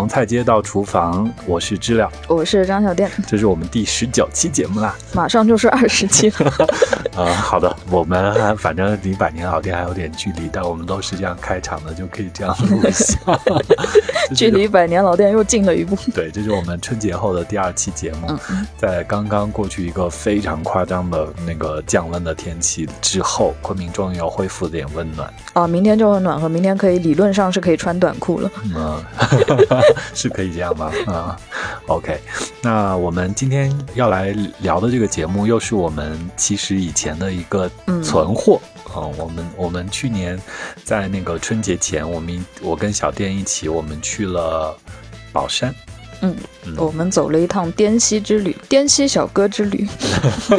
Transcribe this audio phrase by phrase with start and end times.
[0.00, 6.50] 从菜街到厨房，我是知了，我是张小店，这是我们第十九期节目啦，马上就是二十期了。
[7.20, 13.14] 呃，好的，我们反正离百年老店还有点距离，但我们都是这样开场的，就可以这样录一下。
[14.34, 15.94] 距离百年老店又近了一步。
[16.14, 18.34] 对，这是我们春节后的第二期节目，
[18.78, 25.30] 在刚刚过去一个非常夸张的那个降温的天气之后，昆明终于要恢复点温暖。
[25.52, 28.50] 啊，明天就很暖和，明天可以理论上是可以穿短裤了。
[28.74, 29.04] 嗯，
[30.14, 30.90] 是可以这样吗？
[31.06, 31.36] 啊
[31.86, 32.18] ，OK，
[32.62, 37.70] 那我们今天要来聊的这个节目，又是我们其实以前的一个
[38.02, 39.06] 存货啊。
[39.18, 40.40] 我们我们去年
[40.84, 44.76] 在那个春节前，我们我跟小店一起，我们去了
[45.32, 45.74] 宝山。
[46.22, 46.36] 嗯，
[46.76, 49.88] 我们走了一趟滇西之旅，滇西小哥之旅。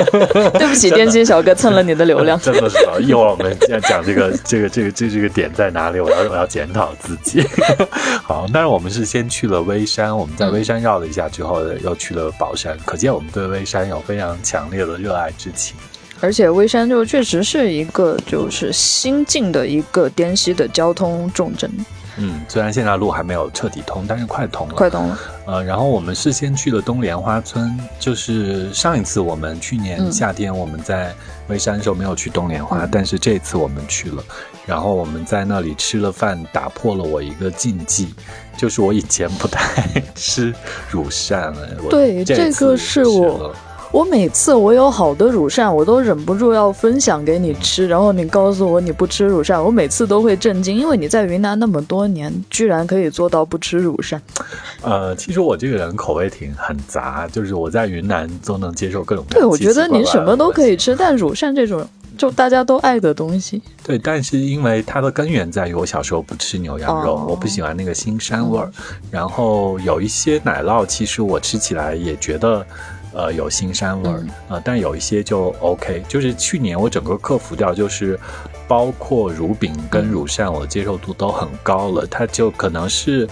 [0.57, 2.39] 对不起，滇西小哥蹭了你的流量。
[2.39, 7.45] 真的是啊，一会儿我们要讲这个这个这个这这个点在哪里，我要我要检讨自己。
[8.25, 15.75] 好，但是我们是先去了微山，我们在微山绕了一下之后，又去了宝山，可见我们对微山有非常强烈的热爱之情。
[16.21, 21.69] 而且微山就确实是一个就是新晋的一个滇西的交通重镇。
[22.17, 25.17] 嗯，虽然现在路还没有彻底通，但是快通了，快通了。
[25.45, 31.15] 呃，然后我们事先去了东莲花村，就是上一次我们去年夏天我们在
[31.47, 34.21] 微山的时候没有去东莲花，但是这次我们去了，
[34.65, 38.13] 然后我们在那里吃了饭，打破了我一个禁忌，
[38.57, 40.53] 就是我以前不太吃
[40.89, 41.67] 乳扇了。
[41.89, 43.55] 对，这个是我。
[43.91, 47.85] 我每次我有好的乳扇，我都忍不住要分享给你吃。
[47.85, 54.21] 然后你告诉我你不吃乳扇，我每次都会震惊，因为你在云南那么多年，居然可以做到不吃乳扇。
[54.81, 59.25] 呃，其实我这个人口味挺很杂，就是我在云南都能接受各种。
[59.29, 61.85] 对，我觉得你什么都可以吃，但乳扇这种
[62.17, 63.61] 就大家都爱的东西。
[63.83, 68.71] 对，但是因为它的根源在于我小时候不吃牛羊肉，我不喜欢那个腥膻味儿。
[69.11, 72.65] 然后有一些奶酪，其实我吃起来也觉得。
[73.13, 76.03] 呃，有腥膻味儿，呃，但有一些就 OK。
[76.07, 78.17] 就是去年我整个克服掉，就是
[78.67, 82.07] 包括乳饼跟乳扇，我的接受度都很高了。
[82.07, 83.27] 它就可能是，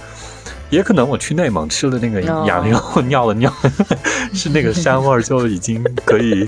[0.69, 3.53] 也可能我去内蒙吃了那个羊肉尿了尿，
[4.33, 6.47] 是那个膻味儿就已经可以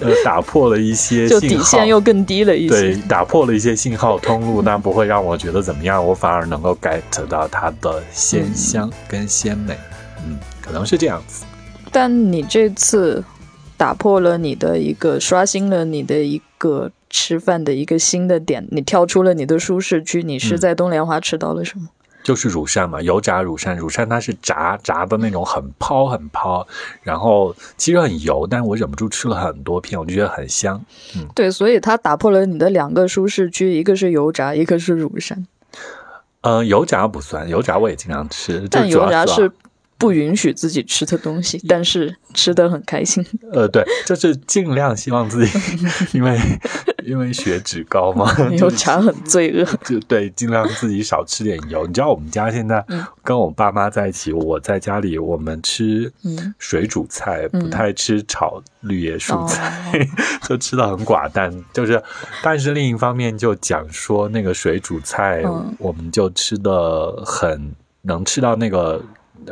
[0.00, 9.78] 呃打破了一些，就底线又更低了一些，对，打破了一些信号通路，但不会让我觉得怎么样，我反而能够 get 到它的鲜香跟鲜美，
[10.26, 11.44] 嗯，可能是这样子。
[11.94, 13.22] 但你这次
[13.76, 20.20] 打破了你的一个，刷新了你的一个吃饭的一个新的点，你跳出了你的舒适区。
[20.24, 21.88] 你是在东莲花吃到了什么？
[22.24, 23.76] 就是乳扇嘛，油炸乳扇。
[23.76, 26.66] 乳扇它是炸炸的那种，很抛很抛，
[27.04, 30.84] 然后其实很油，但是我忍不住吃了很多片，我就觉得很香。
[31.14, 35.46] 嗯，对，所以它打破了你的两个舒适区，一个是油炸，一个是乳扇。
[36.40, 39.52] 嗯，油炸不算，油炸我也经常吃，但油炸是。
[39.96, 43.24] 不允许自己吃的东西，但是吃的很开心。
[43.52, 45.58] 呃，对，就是尽量希望自己，
[46.12, 46.38] 因为
[47.04, 49.64] 因为血脂高嘛，油炸很罪恶。
[49.84, 51.86] 就对，尽量自己少吃点油。
[51.86, 52.84] 你知道我们家现在
[53.22, 56.12] 跟我爸妈在一起，我在家里我们吃
[56.58, 60.06] 水煮菜，不太吃炒绿叶蔬菜，
[60.48, 61.52] 就吃的很寡淡。
[61.72, 62.02] 就是，
[62.42, 65.42] 但是另一方面就讲说那个水煮菜，
[65.78, 67.72] 我们就吃的很
[68.02, 69.00] 能吃到那个。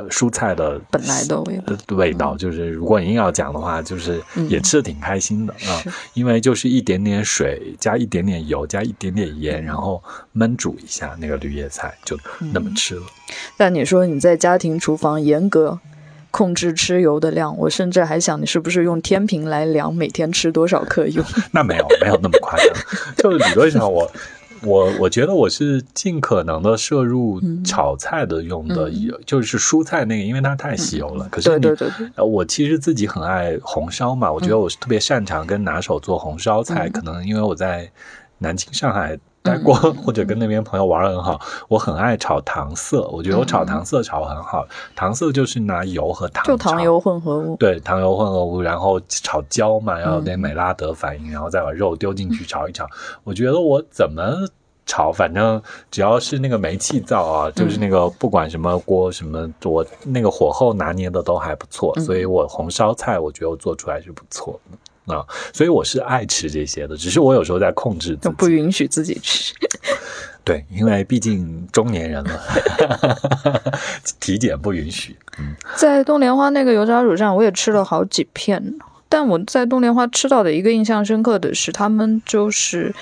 [0.08, 5.82] 蔬菜的本来的味道，味道就是如果硬要讲的话，就是也吃的挺开心的啊，
[6.14, 10.02] 因为就是一点点水加一点点油加一点点盐，然后
[10.36, 12.18] 焖煮一下那个绿叶菜就
[12.52, 13.02] 那么吃了。
[13.56, 15.78] 但你说你在家庭厨房严格
[16.30, 21.22] 控制吃油的量，我甚至还想你是不是用天平来量每天吃多少克油？
[21.52, 22.68] 那没有没有那么夸张，
[23.16, 24.02] 就理论上我。
[24.02, 24.10] 我
[24.64, 31.28] 我我觉得我是尽可能的摄入炒菜的用的油，就是蔬菜那个，因为它太吸油了。
[31.30, 31.66] 可是你，
[32.16, 36.88] 我其实自己很爱红烧嘛，我觉得我是特别擅长跟拿手做红烧菜。
[36.88, 37.90] 可能因为我在
[38.38, 39.18] 南京、上海。
[39.44, 44.64] 待过 或者跟那边朋友玩的很好，我很爱炒糖色，我觉得我炒糖色炒很好。
[44.94, 47.56] 糖色就是拿油和糖，就糖油混合物。
[47.56, 52.86] 对，糖油混合物，然后炒焦嘛，要有点美拉德反应，然后再把肉丢进去炒一炒。
[53.24, 54.22] 我觉得我怎么
[54.86, 64.78] 炒，反正只要是那个煤气灶啊，就是那个不管什么锅什么，我那个火候拿捏的都还不错，所以我红烧菜我觉得我做出来是不错的。
[65.12, 69.52] 啊，所以我是爱吃这些的，只是我有时候在控制，不允许自己吃。
[70.44, 72.40] 对，因为毕竟中年人了，
[74.20, 75.16] 体检不允许。
[75.38, 78.62] 嗯，在东莲花那个油炸乳酱，我也吃了好几片，
[79.12, 82.94] 但我在东莲花吃到的一个印象深刻的是，他们就是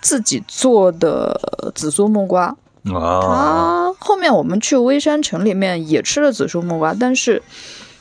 [0.00, 1.40] 自己做的
[1.72, 2.56] 紫苏木瓜。
[2.92, 7.40] 啊后面我们去微山城里面也吃了紫苏木瓜，但是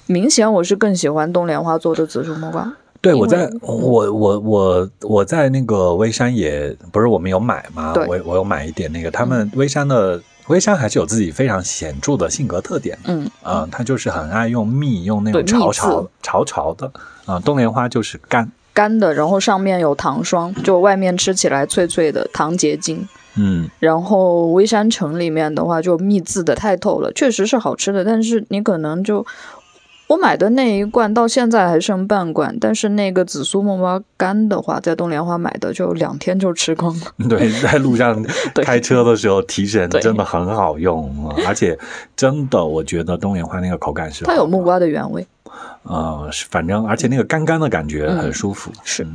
[0.08, 2.74] 明显我是更喜欢东莲花做的紫苏木瓜。
[3.00, 7.94] 对，我在我我我我在那个微山也不是我们有买吗？
[8.08, 12.98] 我我有买一点那个他们微山的微山还是有自己非常显著的性格特点。
[13.06, 16.92] 嗯啊，他就是很爱用蜜，用那种潮潮潮潮的
[17.26, 17.40] 啊。
[17.40, 23.08] 冬莲花就是干干的，然后上面有糖霜，就外面吃起来脆脆的糖结晶。
[23.36, 29.26] 嗯，然后微山城里面的话就蜜渍的太透了，确实是好吃的，但是你可能就。
[30.12, 37.06] 我买的那一罐到现在还剩半罐，但是那个紫苏木瓜干的话，在东莲花买的就两天就吃光了。
[37.30, 38.22] 对，在路上
[38.62, 41.80] 开车的时候提神真的很好用，而且
[42.14, 45.26] 真的我觉得东莲花那个口感是它有木瓜的原味，
[45.84, 48.70] 呃，反正而且那个干干的感觉很舒服。
[48.84, 49.08] 是，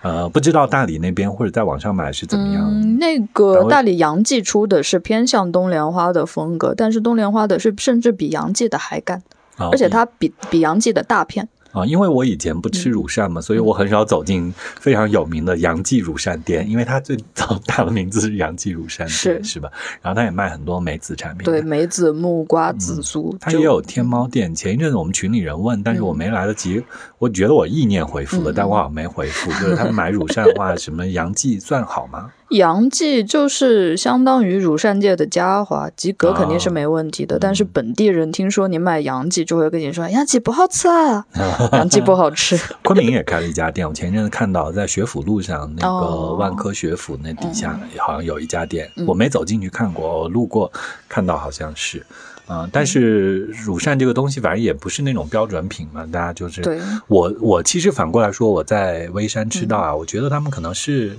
[0.00, 2.98] 呃，不知道大理那边或者在网上买是怎么样？
[2.98, 9.22] 那个大理杨记出的是偏向东莲花的风格，但是东莲花的是甚至比杨记的还干。
[9.70, 19.70] 而且它比比杨记的大片啊，因为我以前不吃乳扇嘛，所以我很少走进非常有名的杨记乳扇店，因为它最早打的名字是杨记乳扇店，是是吧？
[20.02, 24.52] 然后它也卖很多梅子产品，对梅子、木瓜、紫苏，它也有天猫店。
[24.52, 26.82] 前一阵子我们群里人问，但是我没来得及，
[27.18, 29.52] 我觉得我意念回复了，但我好像没回复。
[29.52, 32.32] 就是他们买乳扇的话， 什么杨记算好吗？
[32.50, 37.38] 杨记就是相当于乳扇界的嘉华，及格肯定是没问题的。
[37.38, 41.24] 但是本地人听说你买杨记，就会跟你说杨记不好吃啊，
[41.72, 42.58] 杨记不好吃。
[42.82, 50.72] 昆明也开了一家店，我前一阵子看到在学府路上那个万科学府那底下好像有一家店，我没走进去看过，我路过
[51.08, 52.04] 看到好像是，
[52.48, 56.62] 嗯，但是乳扇这个东西反正也不是那种标准品嘛，大家就是
[57.06, 61.16] 我我其实反过来说，我在微山吃到啊，我觉得他们可能是。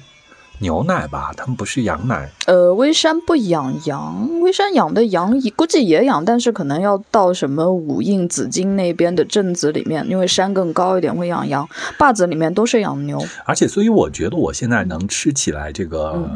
[0.62, 2.30] 牛奶吧，他们不是羊奶。
[2.46, 11.68] 呃，微山不养羊，微山养的羊估计也养，但是可能要到什么五印紫金那边的镇子里面，因为山更高一点，会养羊。
[11.98, 13.20] 坝子里面都是养牛。
[13.46, 16.30] 而且，所以我觉得我现在能吃起来这个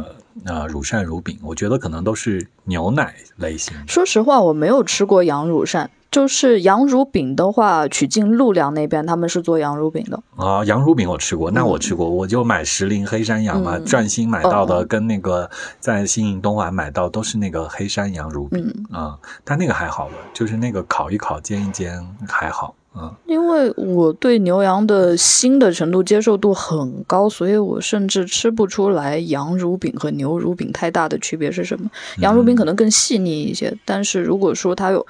[0.46, 3.76] 呃乳扇乳饼，我觉得可能都是牛奶类型。
[3.88, 5.90] 说实话，我没有吃过羊乳扇。
[6.12, 10.64] 就是羊乳饼的话，曲靖陆良那边他们是做羊乳饼的啊。
[10.64, 15.50] 羊乳饼我吃过，那我吃过，我就买石林黑山羊嘛，转心买到的跟那个
[15.82, 19.18] 在新营东莞买到都是那个黑山羊乳饼啊。
[19.44, 23.12] 但那个还好了，就是那个烤一烤、煎一煎还好啊。
[23.26, 31.90] 因为我对牛羊的腥的程度接受度很高，所以我甚至吃不出来羊乳饼和牛乳饼太大的区别是什么。
[32.20, 35.06] 羊乳饼可能更细腻一些，但是如果说它有。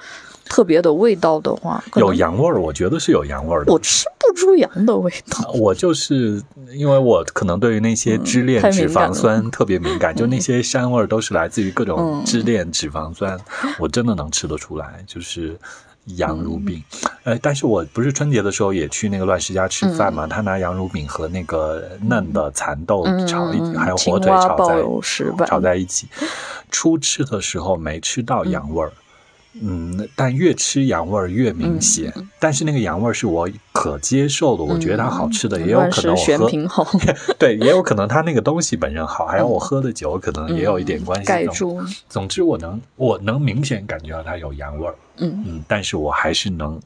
[0.48, 3.72] 特别的味道的话，有羊味儿，我觉得是有羊味儿的。
[3.72, 5.50] 我吃不出羊的味道。
[5.54, 13.38] 我就是因为我可能对于那些支链脂肪酸特别敏感，就那些膻味儿都是来自于各种支链脂肪酸，
[13.78, 15.04] 我真的能吃得出来。
[15.06, 15.58] 就是
[16.16, 16.82] 羊乳饼，
[17.24, 26.06] 呃，但是我不是春节的时候也去那个乱世家吃饭嘛，他拿羊乳饼和那个嫩的蚕豆炒一，还有火腿炒在炒在一起。
[26.70, 28.92] 初吃的时候没吃到羊味儿。
[29.62, 36.86] 嗯，但越吃羊味儿越明显，但是那个羊味儿是我可接受的，我觉得它好吃的，也有可能我喝，
[37.38, 41.26] 对，也有可能它那个东西本身好，还有我喝的酒可能也有一点关系。
[41.26, 41.80] 盖住。
[42.08, 46.80] 总之，我能我能明显感觉到它有羊味儿，嗯嗯，但是我还是能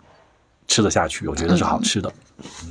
[0.68, 2.12] 吃得下去，我觉得是好吃的。
[2.38, 2.71] 嗯，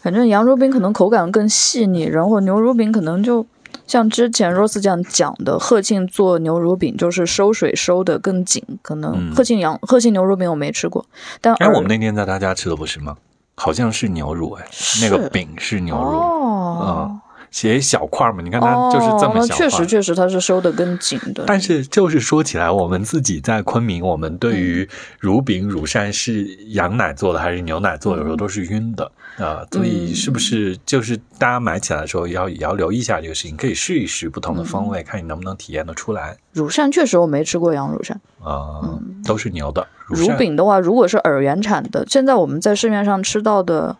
[0.00, 3.46] 反正羊肉饼可能口感更细腻，然后牛肉饼可能就。
[3.86, 11.04] 像之前 Rose 这样讲的，贺庆做牛乳饼就是收水收的更紧，可能贺庆羊贺庆牛乳饼我没吃过，
[11.40, 13.16] 但哎，我们那天在他家吃的不是吗？
[13.54, 14.66] 好像是牛乳哎，
[15.00, 17.20] 那个饼是牛乳哦。
[17.56, 21.42] 写小块嘛，你看它就是这么小确实确实它是收的更紧的。
[21.46, 24.86] 但是就是说起来，我们自己在昆明，我们对于
[25.18, 29.64] 乳饼乳扇是羊奶做的还是牛奶做的，有时候都是晕的啊。
[29.72, 36.36] 所以是不是就是大家买起来的时候要也要留意一下这个事情，可以试一试不同的风味，看你能不能体验得出来。
[36.52, 39.86] 乳扇确实我没吃过羊乳扇啊，都是牛的。
[40.08, 43.96] 乳饼的话，如果是洱源产的，现在我们在市面上吃到的。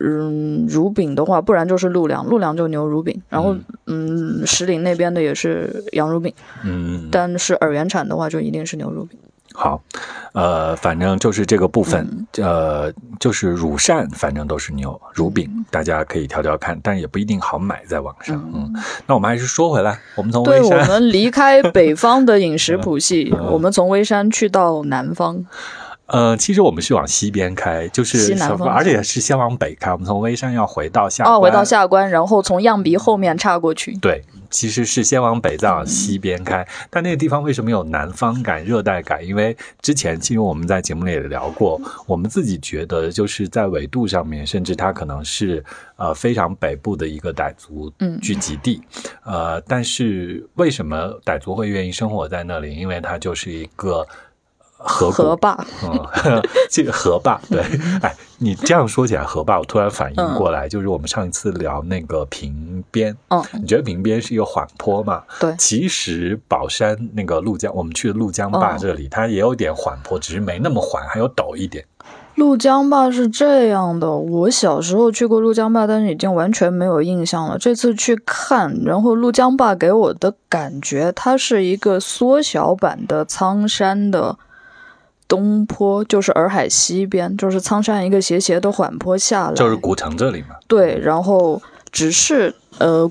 [0.00, 3.56] 嗯，乳饼的话，不然就是陆良，陆良就牛乳饼，然后
[3.86, 6.32] 嗯，石林那边的也是羊乳饼，
[6.64, 9.18] 嗯，但是洱源产的话，就一定是牛乳饼。
[9.54, 9.82] 好，
[10.32, 18.42] 呃，反正就是这个部分，呃，就是乳扇，反正都是牛乳饼，大家可以挑挑看，但也不一定好买在网上。
[18.54, 18.72] 嗯，
[19.06, 25.44] 那我们还是说回来，我们从对，我们离开北方的饮食谱系， 我们从微山去到南方。
[26.12, 28.34] 呃，其实我们是往西边开，就是
[28.66, 29.90] 而且是先往北开。
[29.90, 33.96] 我们从微山要回到下，哦，回到下关，然后从样鼻后面岔过去。
[33.96, 36.68] 对，其实是先往北，再往西边开。
[36.90, 39.26] 但那个地方为什么有南方感、热带感？
[39.26, 45.64] 因为之前其实我们在节目里也聊过，我们自己觉得就是在纬度上面，甚至它可能是
[45.96, 47.90] 呃非常北部的一个傣族
[48.20, 48.82] 聚集地。
[49.24, 52.76] 呃，但是为什么傣族会愿意生活在那里？
[52.76, 54.06] 因为它就是一个。
[54.84, 57.62] 河河坝，嗯， 这个河坝，对，
[58.02, 65.22] 哎，你这样说起来，河坝，我突然反应过来，就是我们上一次聊那个平边，嗯，你觉得平边是一个缓坡嘛？
[65.40, 71.84] 对，其实宝山那个鹭江，我们去的鹭江坝这里，它也有点缓坡，只是没那么缓，还有陡一点。
[72.34, 77.58] 鹭江坝是这样的，我小时候去过鹭江坝，但是已经完全没有印象了。
[77.58, 84.38] 这次去看，然后鹭江坝给我的感觉，它是一个缩小版的苍山的。
[85.32, 90.48] 东坡就是洱海西边，就是苍山一个斜斜的缓坡下来，就是古城这里嘛。
[90.68, 93.10] 对，然后只是呃，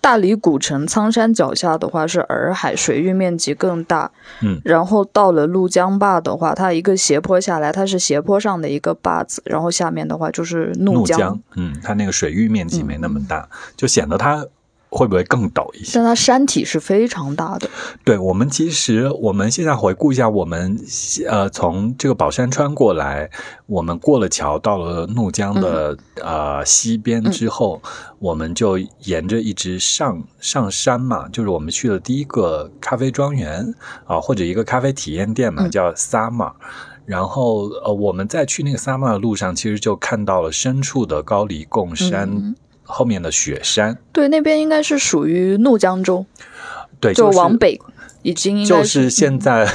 [0.00, 4.10] 大理古城苍山脚下的话是洱海，水域面积更大。
[4.42, 11.40] 嗯，然后到了怒江坝的话，它一个斜坡下来，它是斜坡上的一个坝子，然后下面的话就是怒江。
[11.54, 14.44] 嗯，它那个水域面积没那么大，就显得它。
[14.90, 15.92] 会不会更陡一些？
[15.94, 17.68] 但它山体是非常大的。
[18.04, 20.76] 对我们，其实我们现在回顾一下，我们
[21.28, 23.30] 呃从这个宝山川过来，
[23.66, 27.80] 我们过了桥到了怒江的呃西边之后，
[28.18, 33.72] 我们就沿着一直上上山嘛，就是我们去了第一个咖啡庄园
[34.06, 36.52] 啊，或者一个咖啡体验店嘛，叫 Summer。
[37.06, 42.54] 然后呃我们在去那个 Summer 的路上，其实就看到了深处的高黎贡山。
[42.90, 46.26] 后面的雪山，对，那边应该是属于怒江州，
[46.98, 47.80] 对，就往北，
[48.22, 49.66] 已经就是现在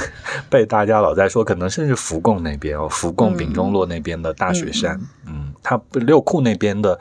[0.50, 6.98] 被大家老在说，可能甚至福贡那边哦，福贡丙中洛那边的大雪山，嗯，它六库那边的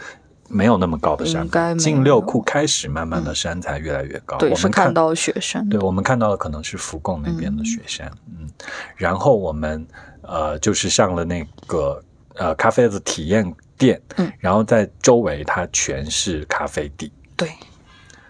[0.48, 8.50] 没有那么高的山，进六库开始慢慢的山才越来越高，对，我们看到雪山，对，我们看到的可能是福贡那边的雪山，嗯，
[8.96, 9.86] 然后我们
[10.22, 12.02] 呃就是上了那个
[12.36, 13.54] 呃咖啡的体验。
[13.78, 17.50] 店，嗯，然后在周围它全是咖啡地，对，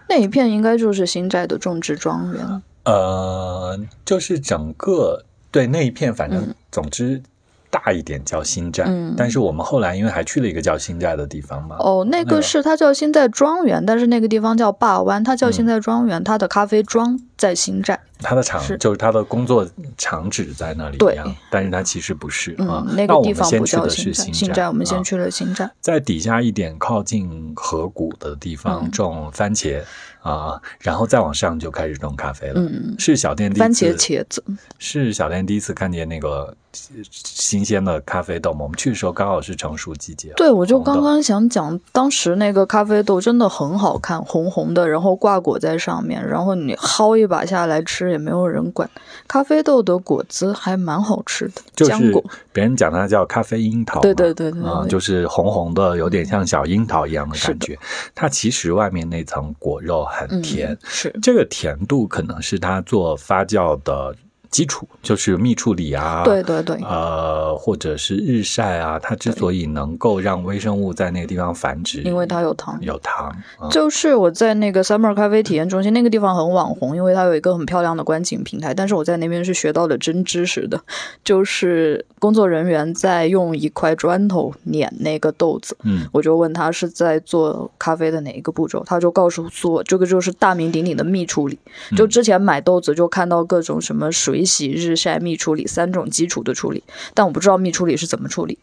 [0.08, 7.22] 那一片应该就是新寨的种植庄园，呃，就是整个对那一片，反正总之。
[7.68, 8.88] 大一点叫新寨，
[9.18, 11.76] 但是我们后来因为还去了一个叫新寨的地方嘛。
[11.80, 19.68] 哦，那个是它叫新寨庄园，但是那个地方叫坝湾，它叫新寨庄园，它的咖啡庄在新寨，它的厂就是他的工作
[19.98, 20.96] 厂址在那里。
[20.96, 22.84] 一样，但是它其实不是啊。
[22.96, 29.82] 那个地方不叫新寨，新寨我们先去了新寨，在底下一点靠近河谷的地方种番茄。
[30.22, 32.54] 啊，然后再往上就开始种咖啡了。
[32.56, 34.42] 嗯是小店第番茄茄子，
[34.76, 38.64] 是小店第一次看见那个新鲜的咖啡豆吗？
[38.64, 40.32] 我们去的时候刚好是成熟季节。
[40.34, 48.88] 对，我就刚刚想讲，当时那个咖啡豆真的很好看，红红的，然后挂果在上面，然后你薅一把下来吃也没有人管。
[49.28, 52.24] 咖啡豆的果子还蛮好吃的，就是。
[52.52, 57.78] 别人讲它叫咖啡樱桃，对对对对，啊，就是红红的，有点像小樱桃一样的感觉。
[58.14, 60.06] 它其实外面那层果肉。
[60.06, 64.14] 很甜，是这个甜度可能是它做发酵的。
[64.50, 73.34] 基础就是密处理啊，对对对，呃，或者是日晒啊，它之所以能够让微生物在那个地方繁殖，因为它有糖，有糖。
[73.70, 78.72] 就是我在那个 Summer 咖啡体验中心那个地方很网红，因为它有一个很漂亮的观景平台。
[78.72, 80.80] 但是我在那边是学到了真知识的，
[81.24, 91.58] 就是工作人员在用一块砖头碾那个豆子，嗯，我就问他是在做咖啡的哪一个步骤，他就告诉我这个就是大名鼎鼎的密处理。
[91.96, 94.35] 就之前买豆子就看到各种什么水。
[94.44, 96.82] 洗、日晒、密处理三种基础的处理，
[97.14, 98.58] 但我不知道密处理是怎么处理。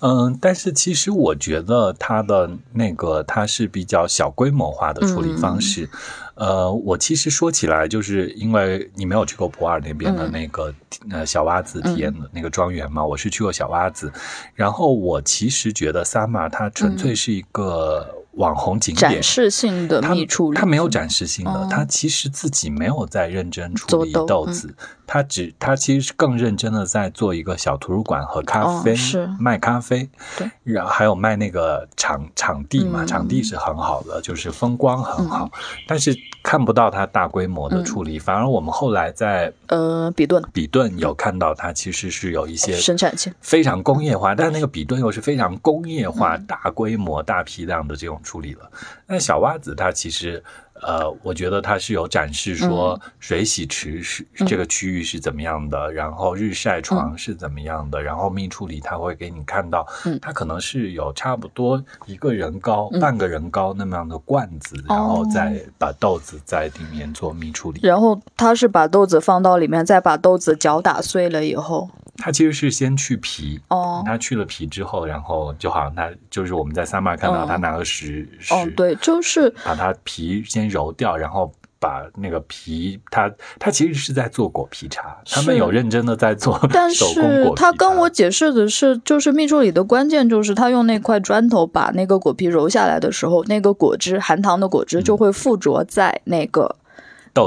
[0.00, 5.90] 嗯，但是其实我觉得它的那个它是比较小规模化的处理方式。
[6.36, 10.72] 呃，我其实说起来，就是因为你没有去过普洱那边的那个
[11.10, 14.12] 呃小洼子体验的那个庄园嘛，我是去过小洼子。
[14.54, 18.14] 然后我其实觉得萨玛它纯粹是一个。
[18.32, 19.12] 网红景点。
[19.12, 24.74] 展示性的密处理，它没有展示性的，它其实自己没有在认真处理豆子，
[25.06, 29.28] 它只它其实是更认真的在做一个小图书馆和咖啡，是。
[29.40, 35.50] 卖咖啡，对，然后还有卖那个场场地嘛，场地是很好的，就是风光很好，
[35.86, 40.42] 但是看不到它大规模的处理，反而我们后来在呃比顿。
[40.52, 43.34] 比顿有看到它其实是有一些生产线。
[43.40, 48.20] 非常工业化，但是那个比顿又是非常工业化、大规模、大批量的这种。
[48.28, 48.70] 处理了，
[49.06, 50.42] 那小袜子它其实
[50.82, 59.86] 呃，我觉得它是有展示说水洗池是这个区域是怎么样的，然后日晒床是怎么样的，然后密处理它会给你看到，
[60.20, 67.80] 它可能是有差不多一个人高、半个人高那么样的罐子，然后再把豆子在里面做密处理。
[67.82, 71.88] 然后它是把豆子放到里面，再把豆子搅打碎了以后。
[72.18, 87.04] 它其实是先去皮哦，它去了皮之后，然后就好像它就是我们在三马看到他拿个石石，哦对，就是把它皮先揉掉，然后把那个皮，它它其实是在做果皮茶，他们有认真的在做，但是
[87.54, 96.76] 他跟我解释的是，就是蜜处理的关键就是他用那块砖头把那个果皮揉下来的时候，那个果汁含糖的果汁就会附着在那个。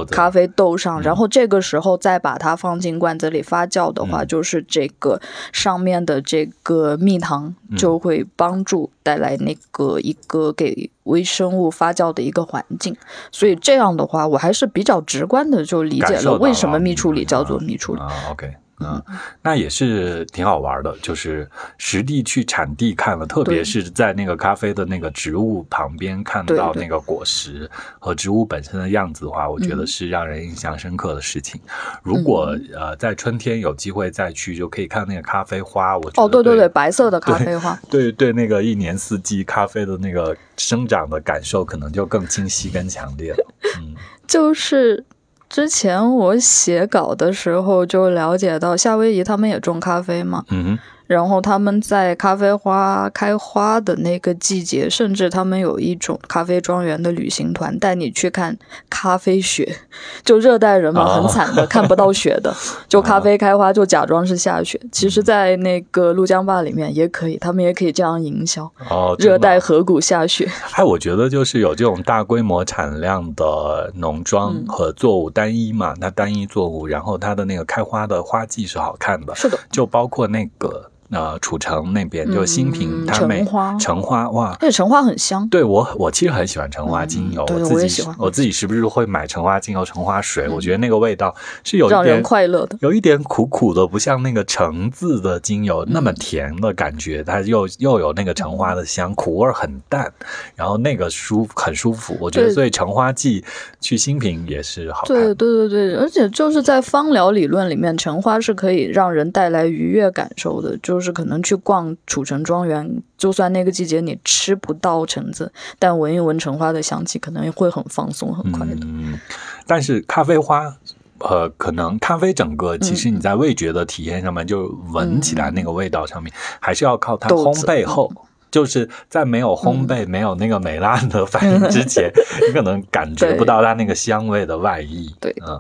[0.10, 5.20] 咖啡豆上，然后这个时候再把它放进罐子里发酵的话，就是这个
[5.52, 12.96] 上面的这个蜜糖就会帮助带来那个一个给微生物发酵的一个环境。
[13.32, 18.02] 所以这样的话，我还是比较直观的就理解了为什么蜜处理叫做蜜处理。
[18.30, 18.56] OK。
[18.84, 19.04] 嗯，
[19.42, 27.70] 那也是挺好玩的，就是实地去产地看了，特别是在那个咖啡的那个植物旁边看到那个果实
[28.00, 31.60] 和植物本身的样子的话，我觉得是让人印象深刻的事情。
[32.04, 35.98] 如果呃在春天有机会再去，就可以看那个咖啡花。
[35.98, 43.46] 我哦，对对对，白色的咖啡花， 对对，那个一年四季咖啡的那个生长的感受，可能就更清晰、更强烈了。
[43.80, 43.96] 嗯，
[44.28, 45.06] 就是。
[45.52, 50.46] 之前我写稿的时候就了解到，夏威夷他们也种咖啡嘛。
[50.50, 50.80] 嗯
[51.12, 58.58] 然后他们在咖啡花开花的那个季节，甚至他们有一种咖啡庄园的旅行团，带你去看
[58.90, 59.76] 咖啡雪。
[60.24, 62.56] 就热带人嘛，很惨的，看不到雪的。
[62.88, 64.80] 就咖啡开花，就假装是下雪。
[64.90, 68.64] 其实，在那个陆江坝里面也可以，他们也可以这样营销。
[68.90, 70.50] 哦，热带河谷下雪。
[70.76, 79.36] 哎，我觉得就是有这种大规模产量的农庄和作物单一嘛，那单一作物，然后它的那个开花的花季是好看的。
[79.36, 80.90] 是的，就包括那个。
[81.12, 83.46] 呃，楚城那边就新品，它没
[83.78, 85.46] 橙花哇，而且橙花很香。
[85.50, 100.10] 对我，我其实很喜欢橙花精油，我自己我自己时不时会买橙花精油、橙花水，我觉得那个味道是有让人快乐的，有一点苦苦的，不像那个橙子的精油那么甜的感觉，它又又有那个橙花的香，苦味很淡，
[100.56, 102.16] 然后那个舒很舒服。
[102.22, 103.44] 我觉得所以橙花季
[103.82, 105.04] 去新品也是好。
[105.08, 111.01] 对对对对，而且就是在芳疗理论里面，橙花是可以让人带来愉悦感受的，就。
[111.02, 118.76] 就是可能去逛楚城庄园，就算那个季节你吃不到橙子，但闻一闻橙花的香气，可能会很放松、很快乐。
[118.84, 119.20] 嗯，
[119.66, 120.78] 但是咖啡花，
[121.18, 128.14] 呃，可能咖啡整个其实你在味觉的体验上面，就闻起来那个味道上面，还是要靠它烘焙后，
[128.52, 132.12] 就是在没有烘焙、没有那个美拉的反应之前，
[132.48, 135.12] 你可能感觉不到它那个香味的外溢。
[135.20, 135.60] 对，嗯。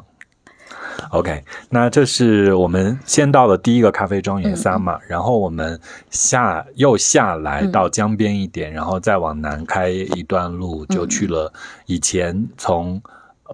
[1.09, 11.51] OK，那这是我们先到了第一个咖啡庄园三嘛，然后我们下又下来到江边一点，然后再往南开一段路，就去了
[11.85, 13.01] 以前从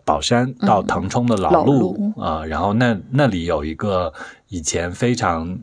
[0.03, 4.13] 宝山到腾冲的老路啊，然后那那里有一个
[4.49, 5.57] 以前非常。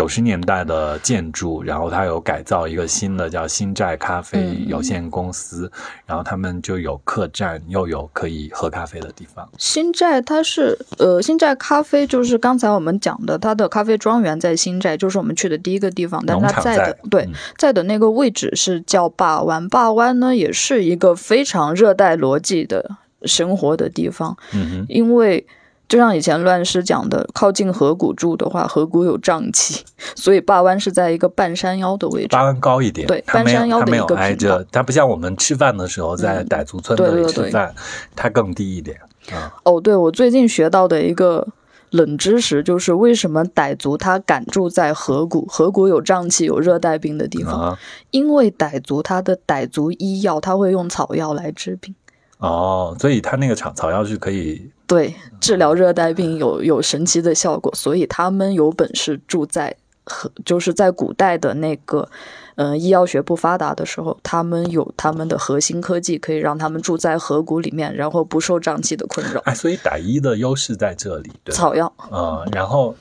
[0.00, 5.70] 九十年代的建筑，然后它有改造一个新的叫新寨咖啡有限公司，
[6.06, 9.46] 然后他们就有客栈，又有可以喝咖啡的地方。
[9.58, 16.24] 新寨它是呃新寨咖啡，就是刚才我们讲的，它的咖啡庄园在新寨，就是我们去的第一个地方。
[16.26, 22.92] 但它在的对在的那个位置是叫坝湾，坝湾呢也是一个非常热带逻辑的
[23.24, 25.46] 生活的地方，嗯因为。
[25.90, 32.28] 就像以前乱世讲的，靠近河谷住的话，河谷有瘴气， 所以坝湾是在一个半山腰的位置。
[32.28, 37.74] 坝湾高一点，对，半山腰的一个挨着，它不像我们吃饭的时候在傣族村那里吃饭，
[38.14, 38.96] 它更低一点。
[39.32, 41.48] 啊，哦，对，我最近学到的一个
[41.90, 45.44] 冷知识就是，为什么傣族他敢住在河谷？
[45.48, 47.76] 河谷有瘴气、有热带病的地方，
[48.12, 51.92] 因为傣族他的傣族医药，他会用草药来治病。
[52.40, 62.08] 哦，所以他那个草草药是可以对治疗热带病有有神奇的效果，所以他们有本事住在和就是在古代的那个
[62.56, 69.40] 嗯医药学不发达的时候，他们有他们的核心科技可以让他们住在河谷里面，然后不受瘴气的困扰。
[69.44, 72.96] 哎，所以傣医的优势在这里，对草药嗯，然后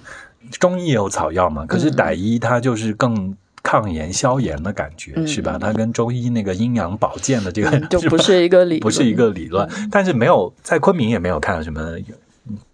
[0.59, 3.35] 中医也有草药嘛，可是傣医它就是更。
[3.69, 5.59] 抗炎消炎的感觉是吧？
[5.61, 9.69] 它跟中医那个阴阳保健的这个就不是一个理， 不是一个理论。
[9.91, 11.79] 但是没有在昆明也没有看到什么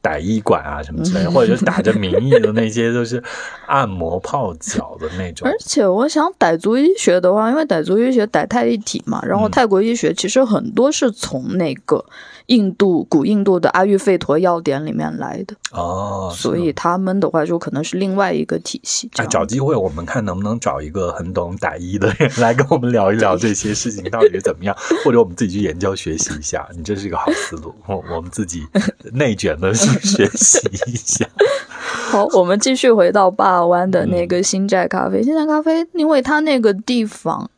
[0.06, 3.24] 傣医馆啊什么之类的，或者是打着名义的那些都是
[3.66, 5.48] 按摩泡脚的那种。
[5.48, 12.06] 而且我想傣族医学的话，因为傣族医学傣泰一体嘛，然后泰国医学其实很多是从那个。
[12.48, 19.10] 印度古印度的阿育吠陀药典里面来的哦，所以他们的话就可能是另外一个体系。
[19.28, 26.70] 找机会我们看能不能找一个很懂傣医的人来跟我们聊一聊这些事情到底是怎么样， 或者我们自己去研究学习一下。
[26.78, 28.64] 你这是一个好思路，我我们自己
[29.12, 31.28] 内卷的去学习一下。
[32.12, 35.22] 好，我们继续回到霸湾的那个新寨咖啡。
[35.24, 37.50] 新寨咖啡，因为它那个地方。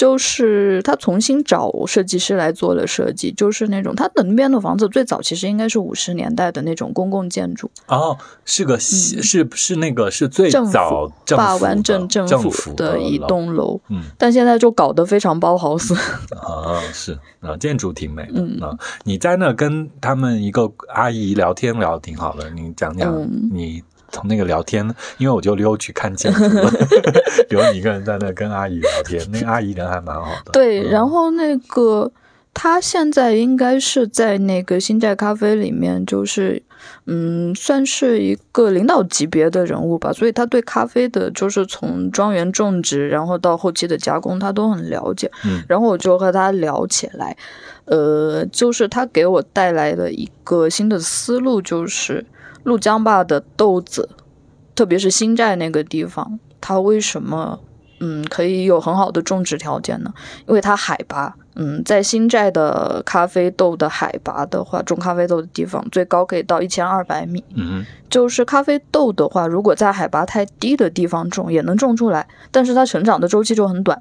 [0.00, 15.94] 就是他重新找设计师来做了设计，就是那种他的那边的房子最早其实应该是五十年代的那种公共建筑哦，是个是是那个是最早坝湾镇政府的一栋楼，嗯，但现在就搞得非常包豪斯
[16.40, 18.72] 啊，是啊，建筑挺美的啊。
[19.04, 23.14] 你在那跟他们一个阿姨聊天聊挺好的，你讲讲
[23.52, 23.82] 你。
[24.10, 24.84] 从那个聊天，
[25.18, 26.70] 因为我就溜去看建筑了，
[27.48, 29.24] 留你一个人在那跟阿姨聊天。
[29.30, 30.52] 那个阿姨人还蛮好的。
[30.52, 32.10] 对，然后那个
[32.52, 36.62] 他现在应该是在那个新寨咖啡里面，就是
[37.06, 40.12] 嗯，算是一个领导级别的人物吧。
[40.12, 45.30] 所以他对咖啡的，就是从庄园种植，然后到后期的加工，他都很了解。
[45.44, 47.36] 嗯，然后我就和他聊起来，
[47.84, 52.26] 呃，就是他给我带来了一个新的思路，就是。
[52.62, 54.08] 陆江坝的豆子，
[54.74, 57.58] 特别是新寨那个地方，它为什么
[58.00, 60.12] 嗯可以有很好的种植条件呢？
[60.46, 67.44] 因为它海拔，嗯，在新寨的咖啡豆的海拔的话，种咖啡豆的地方最高可以到一千二百米。
[67.54, 74.00] 嗯，就是咖啡豆的话，如果在海拔太低的地方种，也能种出来，但是它成长的周期就很短。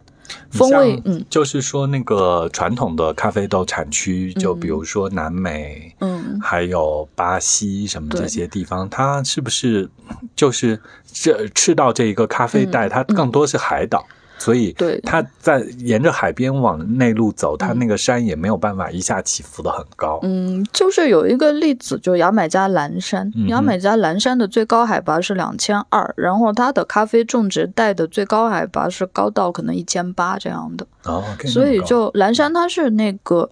[0.51, 9.89] 风味，嗯，就是说那个传统的咖啡豆产区，就比如说南美，嗯，还有巴西什么这些地方，它是不是
[10.35, 10.79] 就是
[11.11, 14.05] 这赤道这一个咖啡带，它更多是海岛？
[14.39, 20.17] 所以，对，它在沿着海边往内陆走，它那个山也没有办法一下起伏的很高。
[20.23, 30.87] 嗯，就是有一个例子，就牙买加蓝山，牙买加蓝山的最高海拔是两千二，然后它的咖啡种植带的最高海拔是高到可能一千八这样的。
[31.03, 33.49] 哦，所以就蓝山它是那个，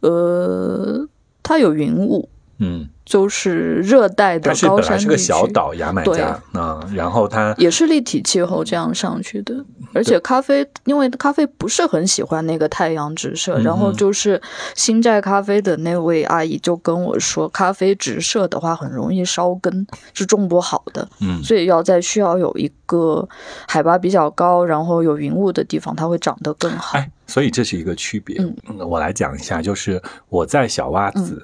[0.00, 1.06] 呃，
[1.42, 2.28] 它有云雾。
[2.58, 2.88] 嗯。
[3.06, 9.54] 就是热带的高山是个小岛，牙买加啊，然后它也是立体气候这样上去的。
[9.94, 14.42] 而且咖啡，因为咖啡不是很喜欢那个太阳直射，然后就是
[14.74, 21.08] 新寨咖啡的那位阿姨就跟我说，咖啡直射的话很容易烧根，是种不好的。
[21.20, 23.28] 嗯，所以要在需要有一个
[23.68, 26.98] 海拔比较高，然后有云雾的地方，它会长得更好。
[26.98, 28.36] 哎，所以这是一个区别。
[28.40, 31.40] 嗯，我来讲一下，就是我在小洼子。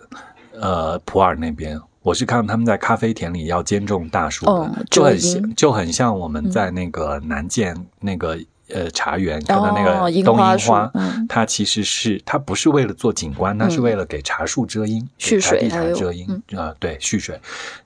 [0.62, 10.88] 呃，普洱那边，我是看他们在咖啡田里要兼种大树的，就很像，就很像我们在那个南建那个呃茶园看到那个冬樱花，
[11.28, 16.24] 它其实是它不是为了做景观，它是为了给茶树遮阴，蓄水遮阴
[16.56, 17.40] 啊，对，蓄水。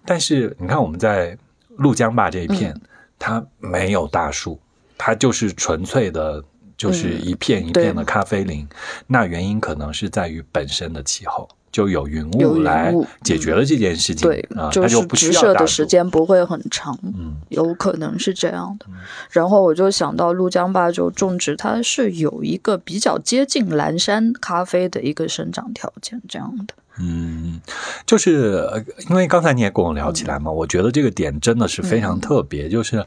[0.05, 1.35] 但是你看我们在
[1.79, 2.79] 怒江坝这一片，
[3.19, 4.61] 它没有大树，
[4.99, 6.45] 它就是纯粹的，
[6.77, 8.69] 就是一片一片的咖啡林。
[9.07, 11.49] 那原因可能是在于本身的气候。
[11.73, 18.87] 就有云雾来解决了这件事情，对，就是直射的时间不会很长，嗯，有可能是这样的。
[19.31, 26.75] 然后我就想到陆江坝就种植，它是有一个比较接近蓝山咖啡的一个生长条件，这样的。
[26.99, 27.61] 嗯，
[28.07, 28.67] 就是
[29.11, 33.05] 因为刚才你也跟我聊起来嘛，我觉得这个点真的是非常特别，就是。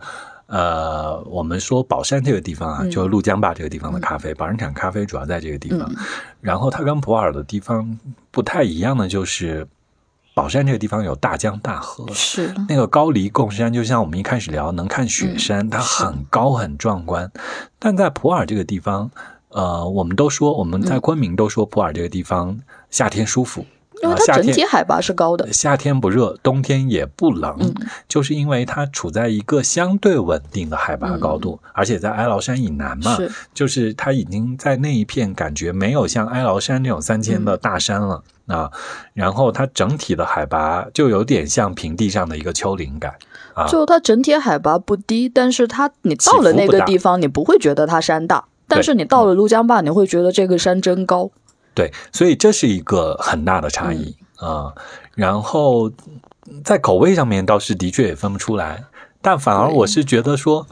[0.50, 5.90] 呃，我们说宝山这个地方啊，就陆江坝这个地方的咖啡，宝山产咖啡主要在这个地方。
[6.42, 8.00] 然后它跟普洱的地方
[8.32, 9.68] 不太一样的就是，
[10.34, 12.52] 宝山这个地方有大江大河，是。
[12.68, 17.32] 那个高黎贡山，就像我们一开始聊能看雪山，它很高很壮观。
[17.78, 19.12] 但在普洱这个地方，
[19.50, 22.60] 呃，我们都说我们在昆明都说普洱这个地方
[22.90, 23.64] 夏天舒服。
[24.02, 27.74] 因为它整体海拔是高的，夏天不热，冬天也不冷，
[28.08, 33.18] 就是因为它处在一个相对稳定的海拔高度，而且在哀牢山以南嘛，
[33.54, 38.72] 就是它已经在那一片感觉没有像哀牢山那种三千的大山了啊，
[39.14, 43.14] 然后它整体的海拔就有点像平地上的一个丘陵感
[43.54, 51.32] 啊，就它整体海拔不低，但是它你到了那个地方，你不会觉得它山大，但是你到了陆江坝，你会觉得这个山真高。
[51.80, 54.74] 对，所以这是一个很大的差异啊。
[55.16, 55.90] 然后
[56.62, 58.84] 在口味上面倒是的确也分不出来，
[59.22, 60.68] 但反而我是觉得说，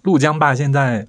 [0.00, 1.06] 陆江坝现在，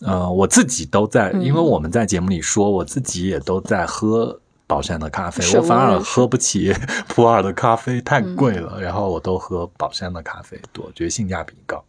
[0.00, 6.74] 呃，我自己都在，因为我们在节目里说，我自己也都在喝宝山的咖啡，我反而喝不起
[7.08, 8.80] 普洱的咖啡，太贵了。
[8.80, 11.84] 然后我都喝宝山的咖啡多，觉得性价比高。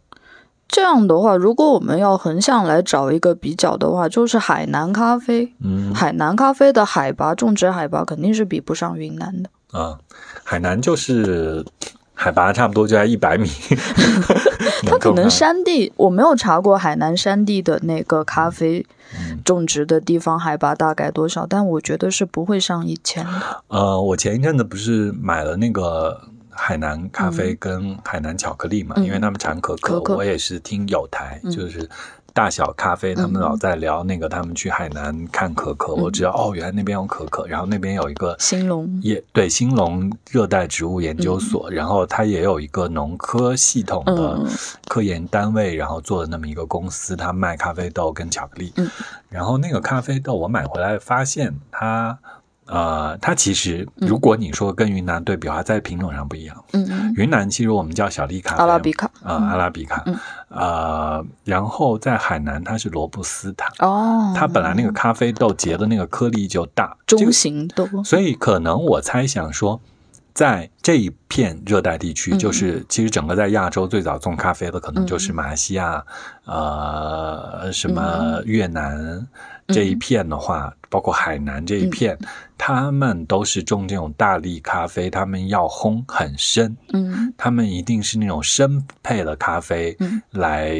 [0.70, 5.52] 这样的话，如果我们要横向来找一个比较的话，就是海南咖啡。
[5.64, 9.50] 嗯，海南咖啡的海拔种植海拔肯定是比不上云南的。
[9.76, 9.98] 啊，
[10.44, 11.64] 海南就是
[12.14, 13.48] 海拔差不多就在一百米。
[14.86, 18.86] 它可能山地，我没有查过海南山地的那个咖啡
[19.44, 23.32] 种植的地方海拔大概多少，但我觉得是不会上一千的。
[23.68, 26.22] 呃，我前一阵子不是买了那个。
[26.62, 31.88] 海南咖啡跟海南巧克力嘛，因为他们产可可，我也是听有台，就是
[32.34, 44.38] 大小咖啡，他们老在聊那个他们去海南看可可，我知道哦，原来那边有可可，然后那边有一个兴隆，也对兴隆热带植物研究所，然后它也有一个农科系统的
[44.86, 48.72] 科研单位，然后做的那么一个公司，它卖咖啡豆跟巧克力，
[49.28, 52.18] 然后那个咖啡豆我买回来发现它。
[52.72, 56.64] 呃，它其实，如果你说跟云南对比的话，在品种上不一样。
[56.72, 60.04] 嗯，云南其实我们叫小粒卡，阿拉比卡啊，阿拉比卡。
[60.50, 63.72] 呃，然后在海南它是罗布斯塔。
[63.84, 67.88] 哦，它本来那个咖啡豆结的那个颗粒就大，中型豆。
[68.04, 69.80] 所以可能我猜想说，
[70.32, 76.04] 在这一片热带地区，就是其实整个在亚洲最早种咖啡的，可能就是马来西亚，
[76.44, 79.26] 呃，什么越南。
[79.72, 82.18] 这一片的话，包括海南这一片，
[82.58, 89.96] 他们都是种这种大粒咖啡，他们要烘很深，嗯，他们一定是那种深配的咖啡，
[90.30, 90.76] 来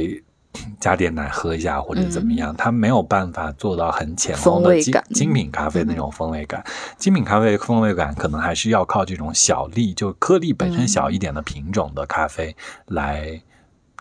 [0.81, 6.65] 加点奶喝一下或者怎么样，他没有办法做到很浅烘的精精品咖啡那种风味感。
[6.99, 12.55] 精品咖啡风味感可能还是要靠这种小粒，就颗粒本身小一点的品种的咖啡
[12.87, 13.41] 来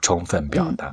[0.02, 0.92] 充分表达。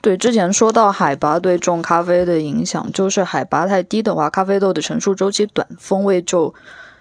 [0.00, 6.54] 对，之前说到海拔对种咖啡的影响，就是海拔太低的话，咖啡豆的成熟周期短，风味就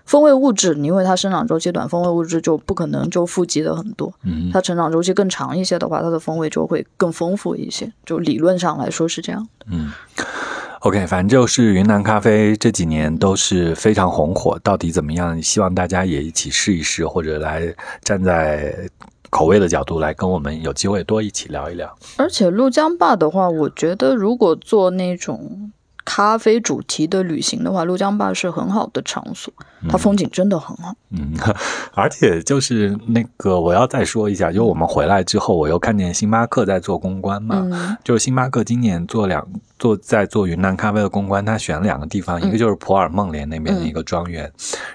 [0.06, 4.12] 风味物质，因为它生长周期短，风味物质就不可能就富集的很多。
[4.24, 7.92] 嗯，它成长周期更长一些的话，它的风味就会更丰富一些。
[8.06, 9.48] 就理论上来说是这样。
[9.72, 9.92] 嗯
[10.82, 15.42] ，OK，反正就是云南咖啡这几年都是非常红火，到底怎么样？
[15.42, 18.76] 希望大家也一起试一试，或者来站在。
[19.30, 21.96] 口味的角度来跟我们有机会多一起聊一聊。
[22.18, 25.72] 而且鹭江坝的话，我觉得如果做那种
[26.04, 29.54] 咖啡主题的旅行的话，鹭江坝是很好的场所，
[29.88, 30.94] 它风景真的很好。
[31.12, 31.34] 嗯，
[31.94, 39.48] 而且就是那个我要再说一下，就我们回来之后，我又看见星巴克在做公关嘛，就是星巴克今年做两。
[39.80, 44.52] 做在做云南咖啡的公关，他选了两个地方，一个就是普洱孟连那边的一个庄园，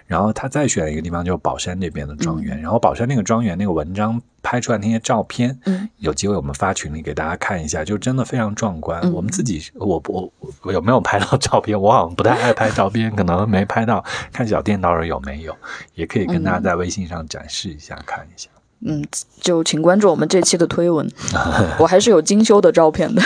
[0.06, 5.58] 然后他再选一个地方就是宝山那边的庄园，然后宝山那个庄园那个文章拍出来那些照片，
[5.96, 9.10] 有机会我们发群里给大家看一下，就真的非常壮观。
[9.10, 10.30] 我们自己我我
[10.62, 11.80] 我有没有拍到照片？
[11.80, 14.04] 我好像不太爱拍照片，可能没拍到。
[14.32, 15.56] 看小店到时候有没有，
[15.94, 18.50] 也可以跟大家在微信上展示一下，看一下。
[18.86, 19.02] 嗯，
[19.40, 21.10] 就请关注我们这期的推文，
[21.80, 23.22] 我还是有精修的照片的。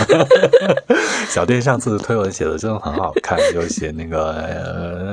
[1.29, 4.33] 小店上次的推文写的真的很好看，就写那个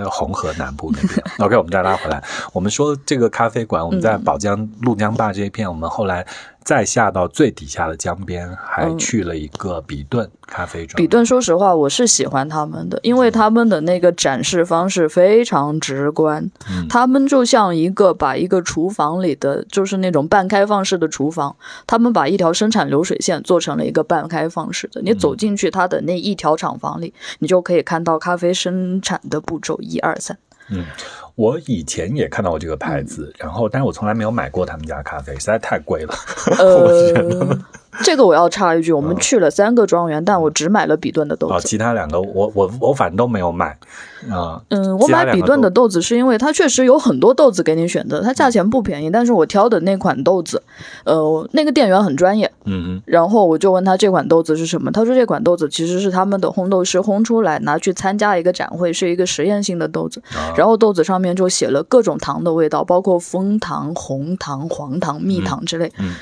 [0.03, 1.23] 呃红河南部那边。
[1.39, 6.25] OK，我们再拉回来，我们说这个咖啡馆，我们在宝江怒江坝这一片，我们后来。
[6.65, 10.97] 再下到最底下的江边，还去了一个比顿咖啡庄。
[10.97, 16.49] 比顿，说实话，我是喜欢他们的，因为他们的那个展示方式非常直观。
[16.89, 24.99] 他们就像一个把一个厨房里的，就是那种半开放式的厨房，他们把一条生产流水线做成了一个半开放式的。
[25.04, 30.36] 你走进去，它的那一条厂房里，你就可以看到咖啡生产的步骤一二三。
[30.71, 30.84] 嗯。
[31.36, 36.13] 我以前也看到过这个牌子，然后，但是我从来没有买过他们家咖啡，实在太贵了。
[36.58, 37.58] 呃，
[38.03, 43.77] 这个我要插一句，我们去了三个庄园，但我只买了比顿的豆子，其他两个我我我反正都没有买。
[44.31, 49.10] 啊，嗯，我买比顿的豆子是因为它确实有很多豆子给你选择，它价钱不便宜。
[49.12, 50.63] 但是我挑的那款豆子，
[51.03, 60.21] 呃，那个店员很专业，嗯嗯，然后我就问他这款豆子是什么，他说这款豆子其实是他们的烘豆师烘出来拿去参加一个展会，是一个实验性的豆子。
[60.58, 65.91] 然后豆子上面就写了各种糖的味道，包括枫糖、红糖、黄糖、蜜糖之类。
[65.99, 66.15] 嗯，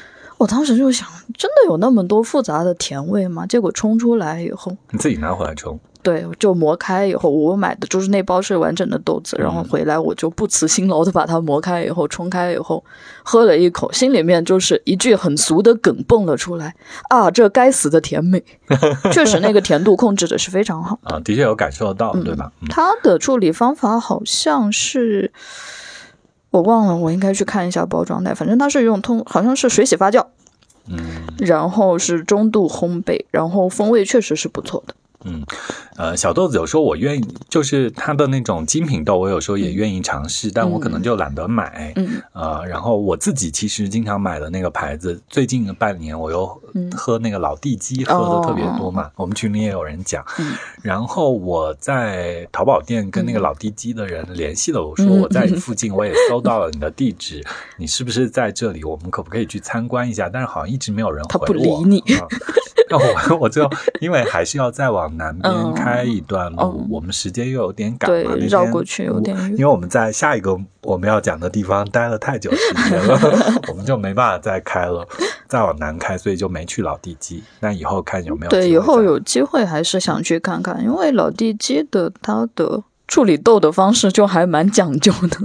[0.44, 3.46] 我当时就想，真的有那么多复杂的甜味吗？
[3.48, 5.80] 结果冲出来以后，你自己拿回来冲。
[6.02, 12.84] 对，就磨开以后，我买的就是那包是完整的豆子，然后回来我就不辞辛劳的把它磨开以后冲开以后，
[13.24, 16.76] 喝了一口，心里面就是一句很俗的梗蹦了出来
[17.08, 18.44] 啊，这该死的甜美，
[19.14, 22.52] 确实那个甜度控制的是非常好啊，的确有感受到，对吧？
[22.70, 25.32] 它的处理方法好像是
[26.54, 30.24] 我忘了，我应该去看一下包装袋，反正它是用通，好像是水洗发酵，
[30.88, 34.94] 嗯，然后是中度烘焙，然后风味确实是不错的。
[35.26, 35.44] 嗯，
[35.96, 41.94] 呃，小豆子有时候我愿意，就是它的那种精品豆，我有时候也愿意尝试，但我可能就懒得买。
[41.96, 46.46] 嗯，呃，然后我自己其实经常买的那个牌子，最近的半年我又
[46.96, 50.26] 喝那个老地鸡喝的特别多嘛，我们群里也有人讲。
[50.40, 57.44] 嗯，然后我在淘宝店跟那个老地鸡的人联系了，我说我在附近，我也搜到了你的地址，
[57.78, 58.84] 你是不是在这里？
[58.84, 60.28] 我们可不可以去参观一下？
[60.28, 61.46] 但是好像一直没有人回我。
[61.46, 62.04] 他不理你。
[62.94, 63.68] 那我 我就
[64.00, 73.20] 因为还是要再往南边开一段路，我们时间又有点赶嘛，绕过去有点因为我们在下一个我们要讲的地方待了太久时间了，
[73.70, 75.08] 我们就没办法再开了，
[75.48, 77.44] 再往南开，所以就没去老地基。
[77.62, 85.38] 那以后看有没有对，以后有机会还是想去看看，因为老地基的它的处理豆的方式就还蛮讲究的。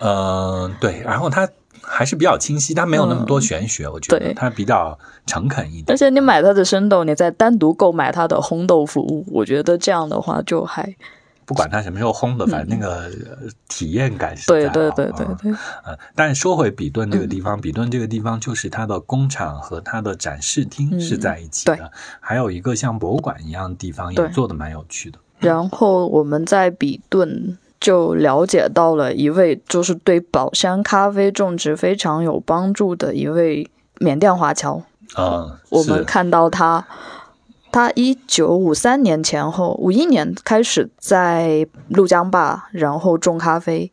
[0.00, 1.46] 嗯， 对，然后它。
[1.88, 5.86] 还是比较清晰，它没有那么多玄学，我觉得它比较诚恳一点。
[5.88, 10.94] 而且你买它的生豆，你再单独购买它的烘豆服务，我觉得这样的话就还
[11.44, 13.10] 不管它什么时候烘的，反正那个
[13.68, 15.52] 体验感是对对对对对。
[15.82, 25.18] 呃，但说回比顿这个地方，比顿这个地方就是它的工厂和它的展示厅是在一起的，还有一个像博物馆一样的地方也做的蛮有趣的。
[25.38, 27.56] 然后我们在比顿。
[27.80, 34.82] 就了解到了一位，就是对宝山咖啡种植非常有帮助的一位缅甸华侨。
[35.14, 36.86] 啊，我们看到他，
[37.70, 43.90] 他一九五三年前后，五一年开始在怒江坝，然后种咖啡，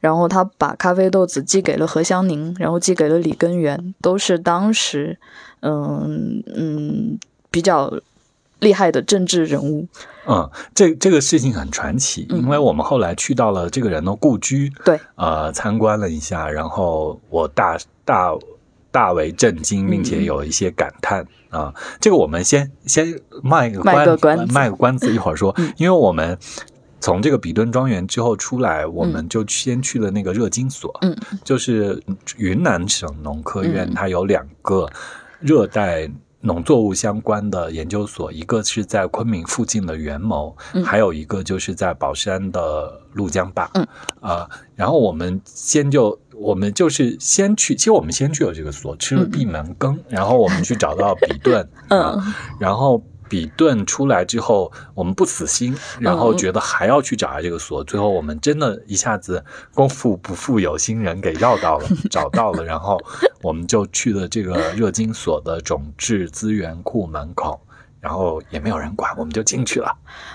[0.00, 5.18] 然后他把咖啡豆子寄给了何香凝，然后寄给了李根源，都是当时，
[5.60, 7.18] 嗯嗯，
[7.50, 7.92] 比较。
[8.60, 9.86] 厉害的政治人物，
[10.26, 18.34] 嗯，这这个事情很传奇，因为我们后来去到了这个人的故居，对，呃，参观了一下，然后我大大
[18.90, 21.72] 大为震惊，并且有一些感叹啊。
[22.00, 26.36] 这个我们先先卖个关，卖个关子，一会儿说，因为我们
[26.98, 32.02] 从这个比顿庄园之后出来，我们就先去了那个热金所，嗯，就是
[32.36, 34.90] 云南省农科院，它有两个
[35.38, 36.10] 热带。
[36.40, 43.70] 农作物相关的研究所，一个是在昆明附近的元谋，还有一个就是在宝山的怒江坝。
[43.74, 43.86] 嗯
[44.20, 52.20] 啊，然后我们先就我们就是先去，其实我们先去了这个所，吃了闭门羹，然后我们去找到比顿， 嗯，
[52.58, 53.02] 然后。
[53.28, 57.84] 比顿出来之后，我们不死心，然后觉得还要去找下这个锁。
[57.84, 63.00] 最后我们真的一下子功夫不负有心人，给绕到了，找到了，然后
[63.42, 67.60] 我们就去了这个热金所的种质资源库门口。
[68.00, 69.92] 然后也没有人管，我们就进去了。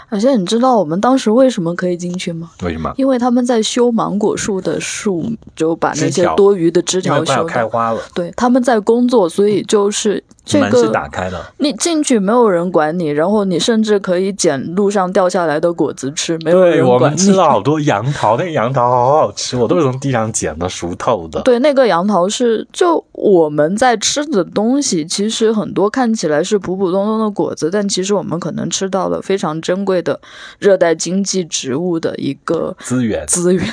[0.09, 2.51] 而且你知道我们当时为什么可以进去吗？
[2.61, 2.93] 为什么？
[2.97, 8.01] 因为他们在修芒果树的树，就把那些多余的枝条修开花了。
[8.13, 11.41] 对，他们在工作，所以就是这个门是打开的。
[11.57, 16.93] 你进去没有人管你，然后你甚至可以捡路上掉下来的果子吃，没有人管。
[16.93, 21.41] 我们吃了好多杨桃，那个杨桃好好吃，我都是从地上捡的，熟透的。
[21.41, 27.69] 对，那个杨桃是就我们在吃的东西，其实很多看起来是普普通通的果子。
[27.71, 30.19] 但其实我们可能吃到了非常珍贵的
[30.59, 33.65] 热带经济植物的一个资源，资源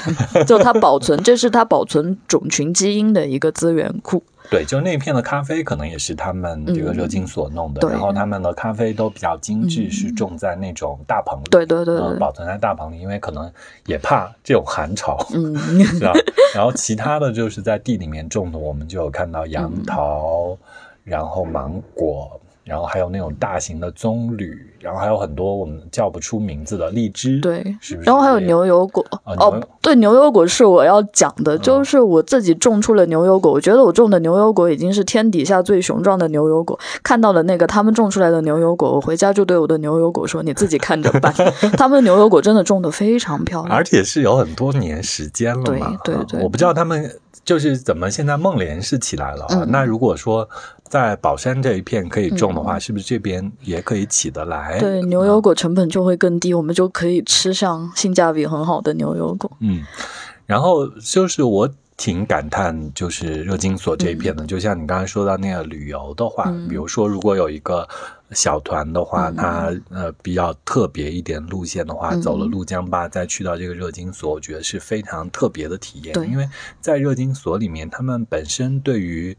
[0.47, 4.23] 就它保存，这是它保存种群基因的一个资源库。
[4.51, 13.51] 对，就那片的咖啡可能也是他们这个热金所弄的，然后他们的咖啡都比较精致，是种在那种大棚里，对对对，保存在大棚里，因为可能
[13.87, 15.57] 也怕这种寒潮，嗯，
[15.97, 16.13] 是吧？
[16.55, 20.59] 然后其他的就是在地里面种的，我们就有看到杨桃，
[21.05, 22.41] 然后芒果。
[22.63, 28.07] 然后还有那种大型的棕榈，然后还有很多我们叫不出名字的荔枝，对，是不是？
[28.07, 36.79] 然后还有牛油果哦，对，牛油果是我要讲的，就是我自己种出了牛油果，我觉得我种的牛油果已经是天底下最雄壮的牛油果。
[37.03, 41.33] 看到了那个他们种出来的牛油果，我回家就对我的牛油果说：“你自己看着办。”
[41.77, 45.99] 他们牛油果真的种的非常漂亮，而且是有很多年时间了嘛。
[46.03, 47.11] 对对对，我不知道他们
[47.45, 49.67] 就是怎么现在梦莲是起来了啊？
[49.69, 50.49] 那如果说。
[50.91, 54.70] 在宝山这一片可以种的话，是不是这边也可以起得来？
[54.79, 59.51] 对，牛油果成本就会更低，我们就可以吃上性价比很好的牛油果。
[59.61, 59.83] 嗯，
[60.47, 67.87] 然后就是我挺感叹，就是热金所这一片的，就像你刚才说到那个旅游的话，比如说如果有一个
[68.31, 76.15] 小团的话，它呃比较特别一点路线的话，走了怒江坝再去到这个热金所，我觉得是非常特别的体验。
[76.15, 76.49] 对，因为
[76.81, 79.37] 在热金所里面，他们本身对于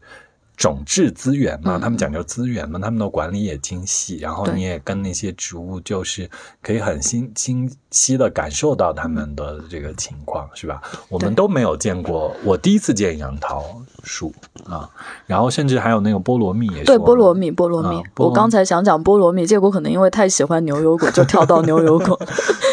[0.57, 6.30] 种质资源嘛，他们讲究资源嘛，他们的管理也精细，然后你也跟那些植物就是
[6.61, 10.82] 可以很清清晰的感受到他们的这个情况，是吧？
[11.09, 13.63] 我们都没有见过，我第一次见杨桃
[14.03, 14.32] 树
[14.65, 14.88] 啊，
[15.26, 16.86] 然后甚至还有那个菠萝蜜也是。
[16.86, 18.01] 对，菠萝蜜，菠萝蜜。
[18.17, 22.19] 我刚才想讲菠萝蜜，结果可能因为太喜欢牛油果，就跳到牛油果。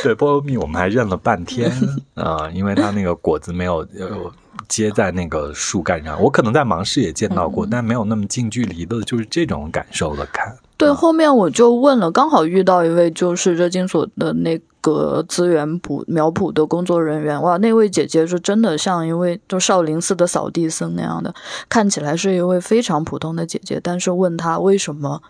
[0.03, 1.73] 对，菠萝蜜我们还认了半天
[2.15, 4.31] 啊，因为它那个果子没有有。
[4.67, 10.57] 接在那个树干上，我可能在芒市也见到过，但没有那么近距离的，就是这种感受的看。
[10.79, 14.59] 对，后面我就问了，刚好遇到一位就是热金所的那。
[14.81, 21.35] 个资源圃苗圃的工作人员，哇，那位姐姐是真的像一位就少林寺的扫地僧那样的，
[21.69, 23.81] 看起来是一位非常普通的姐姐。
[23.83, 25.21] 但是问她为什么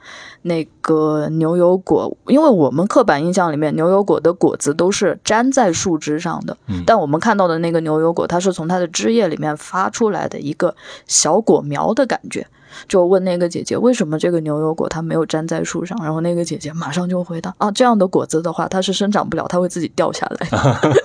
[0.42, 10.76] 那个牛油果，因为我们刻板印象里面牛油果的果子都是粘在树枝上的，但我们看到的那个牛油果，它是从它的枝叶里面发出来的一个
[11.06, 12.46] 小果苗的感觉。
[12.86, 20.48] 就问那个姐姐为什么这个牛油果它没有粘在树上，然后那个姐姐马上就回答啊，这样的果子的话它是生长不了，它会自己掉下来。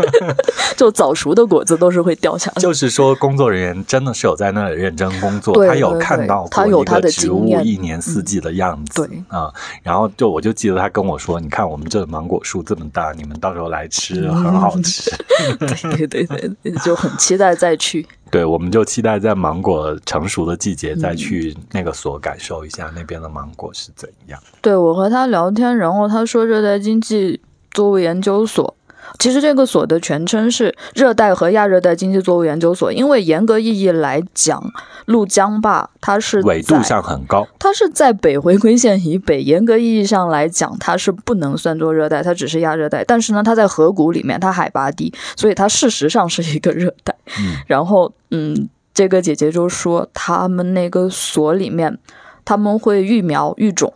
[0.75, 2.61] 就早熟的果子都是会掉下来。
[2.61, 9.05] 就是说工作人员真的是有在那里认真工作，他有看到他有他的植物一年四季的样子。
[9.07, 9.53] 对啊，
[9.83, 15.11] 然后就我就记得他跟我说，你看我们这芒果树这么大，你们到时候来吃很好吃。
[15.59, 18.07] 对对对对，就很期待再去。
[18.33, 24.41] 对，我们就期待在芒果成熟的季节再去那个所感受一下那边的芒果是怎样。
[24.59, 28.75] 对我和他聊天，然后他说热带经济作物研究所。
[29.19, 34.71] 其实这个所的全称是热带和亚热带经济作物研究所，因为严格意义来讲，
[35.05, 43.03] 怒江坝它是纬度上很高，它是在北回归线以北，严格意义上来讲，它是不能算作热带，它只是亚热带。
[43.03, 47.15] 但是呢，它在河谷里面，它海拔低，所以它事实上是一个热带。
[47.67, 51.97] 然后，嗯，这个姐姐就说，他们那个所里面，
[52.43, 53.93] 他们会育苗育种。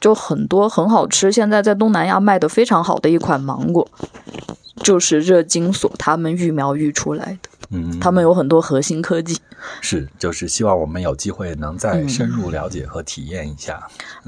[0.00, 3.86] 就很多很好吃，现在在东南亚卖的非常好的一款芒果，
[4.82, 7.48] 就是热金所他们育苗育出来的。
[7.72, 9.38] 嗯，他们有很多核心科技。
[9.80, 13.78] 是，就是希望我们有机会能再深入了解和体验一下。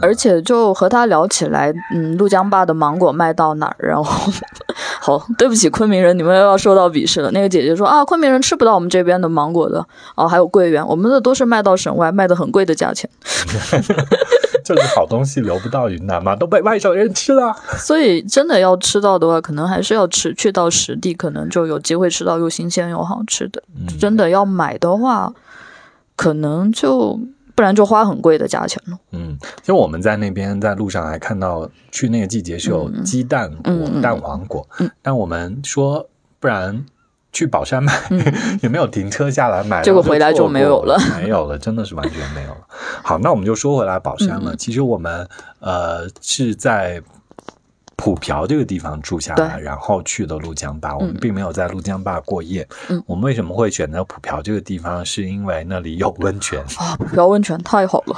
[0.01, 3.77] 而且就和他聊起来，嗯，陆江坝的芒果卖到哪儿？
[3.79, 4.33] 然后，
[5.01, 7.31] 好，对不起，昆明人，你们又要受到鄙视了。
[7.33, 9.85] 那个姐姐说啊，昆明人吃不到我们这边的芒果的。
[10.15, 13.09] 哦，还有桂圆，我们的都是卖到省外，卖的很贵的价钱。
[14.65, 17.55] 就是好东西留不到云南嘛，都被外省人吃了。
[17.77, 23.63] 所以真的要吃到的话，可能还是要吃去到实地，可能就有机会吃到又新鲜又好吃的。
[23.99, 25.33] 真的要买的话，
[26.17, 27.19] 可能就
[27.55, 28.99] 不然就花很贵的价钱了。
[29.11, 34.67] 嗯，其实我们在那边在路上还看到，去那个季节是有鸡蛋果、蛋黄果，
[35.03, 36.09] 但我们说
[36.41, 36.85] 不然。
[37.33, 37.93] 去宝山买
[38.63, 42.59] 也没有停车下来买，结果回来就没有了， 没有了，真的是完全没有了。
[43.03, 44.55] 好，那我们就说回来宝山了。
[44.55, 45.27] 其实我们
[45.61, 47.03] 呃是在
[47.97, 50.95] 普瓢这个地方住下来，然后去的陆江坝。
[50.95, 52.69] 我们并没有在陆江坝过夜。
[52.89, 55.03] 嗯，我们为什么会选择普瓢这个地方？
[55.07, 56.97] 是因为那里有温泉啊！
[57.01, 58.17] 普瓢温泉太好了，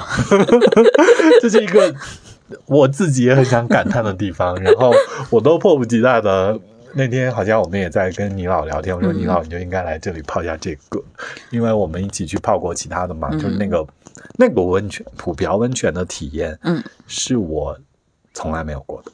[1.41, 1.93] 这是一个
[2.65, 4.55] 我自己也很想感叹的地方。
[4.57, 4.91] 然后
[5.29, 6.59] 我都迫不及待的。
[6.97, 11.03] 那天好像我们也在跟倪老聊天，我说倪老你就应该来这里泡一下这个，
[11.49, 13.85] 因为我们一起去泡过其他的嘛，就是那个
[14.37, 17.77] 那个温泉普瓢温泉的体验，嗯，是我
[18.33, 19.11] 从来没有过的。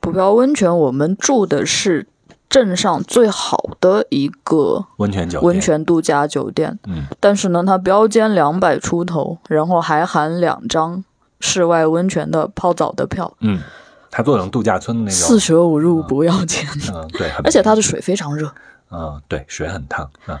[0.00, 2.06] 普瓢温泉，我们住的是
[2.48, 11.04] 镇上最好的一个温泉酒温泉度假酒店，嗯，但是呢，它标间两百出头，然后还含两张
[11.40, 13.60] 室外温泉的泡澡的票，嗯。
[14.10, 16.68] 它做成度假村的那种，四舍五入不要钱。
[16.92, 18.52] 嗯，对，而且它的水非常热。
[18.90, 20.40] 嗯，对，水很烫啊。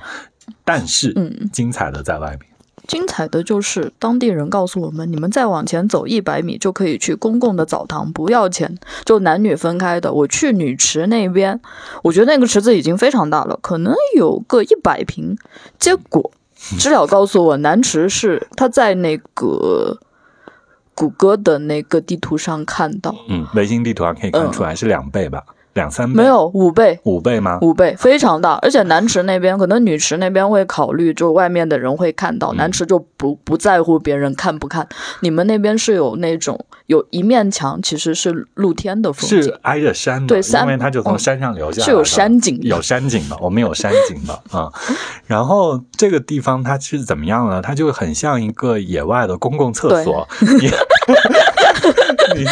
[0.64, 2.40] 但是，嗯，精彩的在外面。
[2.88, 10.12] 精彩的就是当地人告诉我们，你们再往前走一百米就可以去公共的澡堂，不要钱，就男女分开的。
[10.12, 11.60] 我去女池那边，
[12.02, 15.38] 我觉得那个池子已经非常大了，可能有个一百平。
[15.78, 16.32] 结果
[16.76, 19.98] 知了告诉我，男池是他在那个。
[21.00, 25.42] 谷歌的那个地图上看到，嗯，卫星地图上可以看出来是两倍吧。
[25.74, 27.58] 两三倍没有五倍，五倍吗？
[27.62, 34.88] 五倍非常大，而且南池那边可能女池那边会考虑，就外面的人会看到，南池就不不在乎别人看不看。
[35.20, 44.72] 你们那边是有那种有一面墙，其实是露天的风景，是挨着山的，对，因为它就从山上流下来，是有山景，有山景的，我们有山景的 啊。
[45.26, 47.62] 然后这个地方它是怎么样呢？
[47.62, 50.26] 它就很像一个野外的公共厕所。
[52.36, 52.44] 你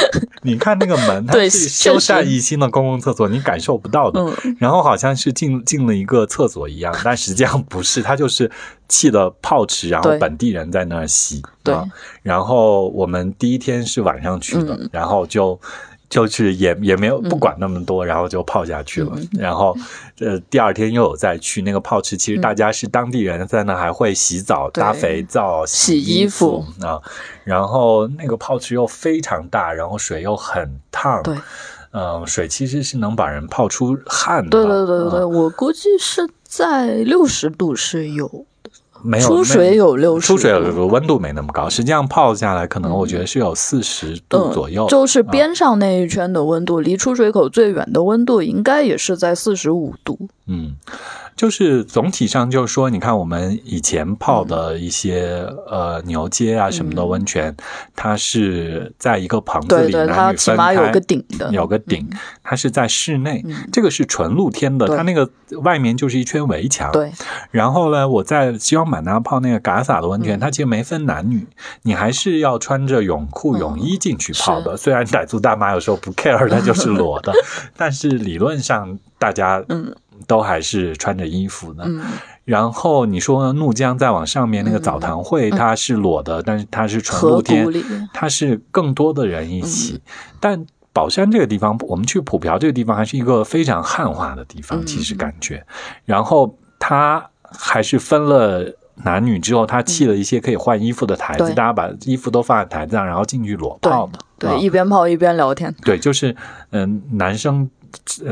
[0.53, 4.25] 你看那个门，它是修缮一新的公共厕所，你感受不到的。
[4.59, 8.51] 然后好像是进进了一个厕所一样，但实际上不是，它就是
[8.89, 11.43] 砌的泡池，然后本地人在那儿洗。
[11.63, 11.75] 对，
[12.23, 15.61] 然后我们第一天是晚上去的，然后就。
[16.09, 19.13] 就是也也没有不管那么多，然后就泡下去了。
[19.39, 19.77] 然后，
[20.21, 26.99] 呃，第二天又有再去那个泡池，其实大家是当地人在那还会洗澡、搭肥皂、洗衣服啊。
[27.45, 31.23] 然后那个泡池又非常大，然后水又很烫。
[31.23, 31.37] 对，
[31.93, 34.51] 嗯，水其实是能把人泡出汗的。
[34.51, 38.47] 对对对对对，我估计是在六十度是有。
[39.03, 50.19] 没有出水有六，出水有温度没那么高，实际上泡下来可能我觉得是有四十度左右，就是边上那一圈的温度，离出水口最远的温度应该也是在四十五度。
[50.47, 50.77] 嗯。
[51.39, 57.57] 就是总体上就是说，你看我们以前泡的一些呃牛街啊什么的温泉，
[57.95, 62.11] 它是在一个棚子里，它起码有个顶的，有个顶，
[62.43, 65.31] 它是在室内，这个是纯露天的，它那个
[65.63, 66.91] 外面就是一圈围墙。
[66.91, 67.13] 对。
[67.53, 71.47] 然后呢，我在西双版纳泡那个嘎洒的温泉，它其实没分男女，
[71.83, 74.77] 你还是要穿着泳裤泳衣进去泡的。
[74.77, 77.33] 虽然傣族大妈有时候不 care， 它就是裸的，
[77.77, 79.95] 但是理论上大家嗯。
[80.27, 81.89] 都还是穿着衣服的，
[82.45, 87.67] 然后你说怒江再往上面那个澡堂会，它是裸的，但是它是纯露天，
[88.13, 90.01] 它是更多的人一起。
[90.41, 95.65] 但宝山这个地方，我们去普瓢这个地方，还是一个非常汉化的地方，其实感觉。
[96.05, 105.75] 然后它还是分了男女之后，它砌了一些可以换衣服的台子，大家把衣服都放在台子上，然后进去裸泡的，对，一边泡一边聊天。
[105.83, 106.35] 对，就是
[106.71, 107.71] 嗯，男生。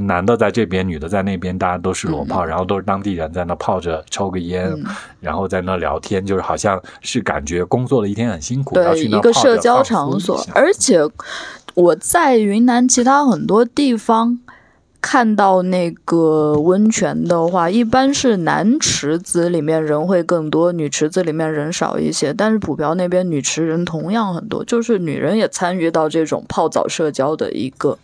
[0.01, 4.73] 男的在这边，女的在那边，大家都是裸泡，然后都是当地人在那泡着，抽个烟，
[5.21, 10.45] 然后在那聊天，就是好像是感觉工作了一天很辛苦，对一个社交场所。
[10.55, 11.01] 而且
[11.75, 14.41] 我在云南其他很多地方
[15.01, 22.35] 看到那个温泉的话，一般是男池子里面人会更多，女池子里面人少一些。
[22.35, 27.97] 但是普瓢那边女池人同样很多，就是女人也参与到这种泡澡社交的一个。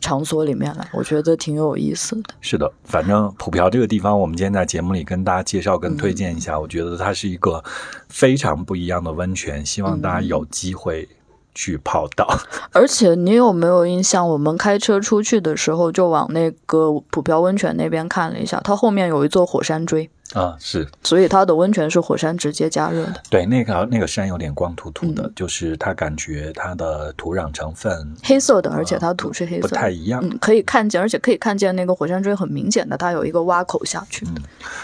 [0.00, 2.34] 场所里面来，我觉得挺有意思的。
[2.40, 6.58] 是的，反正普瓢这个地方，我们今天在节目里跟大家介绍、跟推荐一下。
[6.58, 7.62] 我觉得它是一个
[8.08, 11.08] 非常不一样的温泉，希望大家有机会
[11.54, 12.26] 去泡到。
[12.72, 14.28] 而且，你有没有印象？
[14.28, 20.10] 我们开车出去的时候，就往那个普瓢温泉那边看了一下，它后面有一座火山锥。
[20.34, 23.22] 啊，是，所以它的温泉是火山直接加热的。
[23.30, 30.20] 对，那个那个山有点光秃秃的，就是它感觉它的土壤成分黑色的，而且它土是黑色，不太一样。
[30.22, 34.26] 嗯，可以看见，而且可以看见那个火山锥很明显的，它有一个挖口下去。
[34.26, 34.34] 嗯，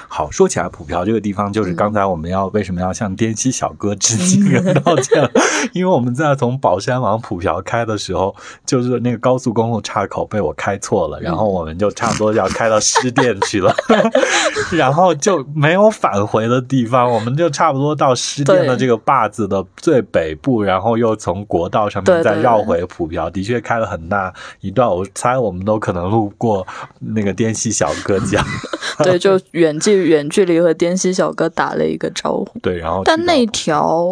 [0.08, 5.28] 好，说起来普瓢这个地方，就是刚才我们要为什么要向滇西小哥致敬跟道歉？
[5.74, 8.34] 因为我们在从宝山往普瓢开的时候，
[8.64, 13.74] 就是那个高速公路岔口被我开错了，然后我们就差不多要开到湿店去了，
[14.70, 15.31] 然后就。
[15.32, 24.88] 就没有返回的地方，我们就差不多到失电的这个坝子的最北部，然后又从国道上面再绕回普漂，的确开了很大一段。
[24.88, 26.66] 我猜我们都可能路过
[26.98, 28.44] 那个滇西小哥家，
[29.02, 32.58] 对，就远距远距离和滇西小哥打了一个招呼。
[32.60, 34.06] 对，然后但那条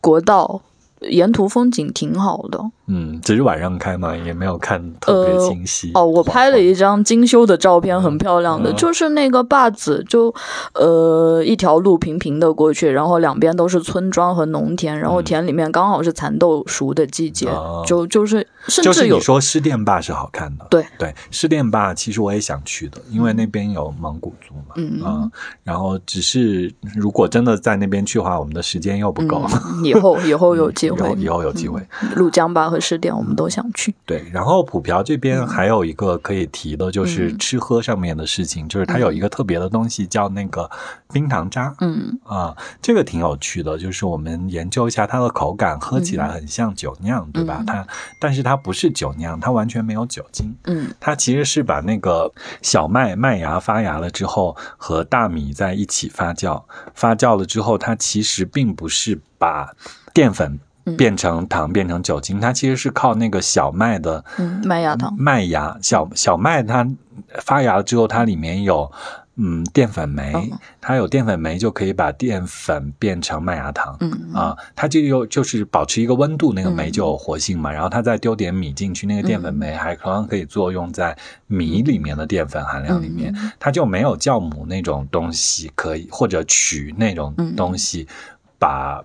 [0.00, 0.60] 国道。
[1.08, 5.90] 沿途风景挺好的，嗯，只是晚上开嘛，也没有看特别清晰。
[5.94, 10.34] 哦，我拍了一张精修的照片，很漂亮的，就是那个坝子，就
[10.74, 17.48] 呃一条路平平的过去，然后两边都是村庄和农田，然后田里面刚好是蚕豆熟的季节，
[17.86, 19.16] 就就是甚至有。
[19.16, 20.84] 你说施甸坝是好看的，对。
[20.98, 25.30] 对，施甸坝其实我也想去的，因为那边有蒙古族嘛，嗯，
[25.64, 29.42] 然后只是如果真的在那边去的话，我们的时间又不够，
[29.82, 30.89] 以后以后有机。
[30.96, 31.86] 有以后有机会，
[32.16, 33.94] 怒江吧和十点我们都想去。
[34.04, 40.70] 对，然后普瓢这边还有一个可以提的，就是吃喝上面的事情，就是它有一个特别的东西叫那个
[41.12, 41.74] 冰糖渣。
[41.80, 47.62] 嗯啊，这个挺有趣的，就是我们研究一下它的口感，喝起来很像酒酿，对吧？
[47.66, 47.86] 它
[48.18, 50.54] 但是它不是酒酿，它完全没有酒精。
[50.64, 52.32] 嗯，它其实是把那个
[52.62, 56.62] 小麦麦芽发芽了之后和大米在一起发酵，
[56.94, 59.72] 发酵了之后，它其实并不是把
[60.12, 60.58] 淀粉。
[60.96, 64.24] 变成糖，变成酒精，它其实是靠那个小麦的
[64.64, 65.14] 麦芽糖。
[65.18, 66.88] 麦芽小小麦，它
[67.40, 68.90] 发芽了之后，它里面有
[69.36, 70.32] 嗯淀粉酶，
[70.80, 73.96] 它有淀粉酶就可以把淀粉变成麦芽糖。
[74.00, 77.70] 嗯啊，它就有就是保持一个温度，那个酶就有活性嘛。
[77.70, 81.16] 然后它再丢点米进去，那个淀粉酶还同样可以作用在
[81.46, 88.08] 米里面的淀粉含量里面，它就没有酵母那种东西可以或者取那种东西
[88.58, 89.04] 把。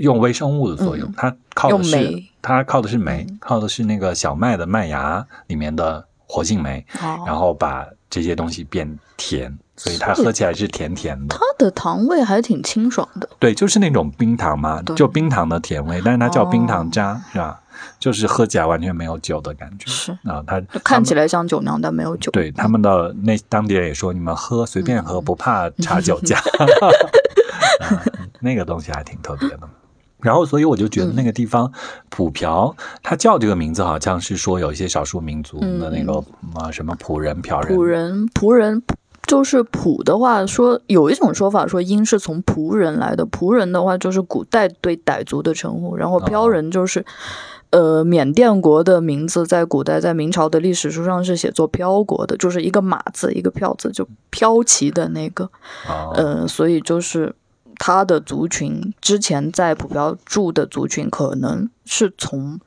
[0.00, 11.34] 用微生物的作用，它靠的是煤它靠的是酶，靠的是那个小麦的麦芽里面的活性酶，哦然后把这些东西变甜，所以它喝起来是甜甜的。
[11.36, 13.28] 它的糖味还挺清爽的。
[13.38, 17.60] 对，就是那种冰糖嘛，就冰糖的甜味，但是它叫冰哦糖渣，是吧？
[17.98, 19.90] 就是喝起来完全没有酒的感觉。
[19.90, 22.30] 是啊，它看起来像酒酿，但没有酒。
[22.30, 26.38] 对他们的那当地人也说，你们喝随便嗯喝，不怕 查酒驾。
[27.80, 28.00] 啊
[28.44, 29.68] 那个东西还挺特别的。
[30.20, 31.72] 然后，所以我就觉得那个地方
[32.08, 36.22] 普朴，它叫这个名字，好像是说有一些少数民族的那个
[36.54, 38.82] 啊什么仆人、朴人、仆人，仆人
[39.26, 47.04] 就是仆的话说，有一种说法说殷是从仆人来的，仆人的话就是古代对傣族的称呼，然后飘人就是。
[47.70, 55.50] 呃，缅甸国的名字在古代，在明朝的历史书上是写作飘国的，就是一个马字，一个飘字，就飘旗的那个。
[55.88, 57.34] 哦呃，所以就是
[57.78, 62.58] 他的族群之前在普标住的族群，可能是从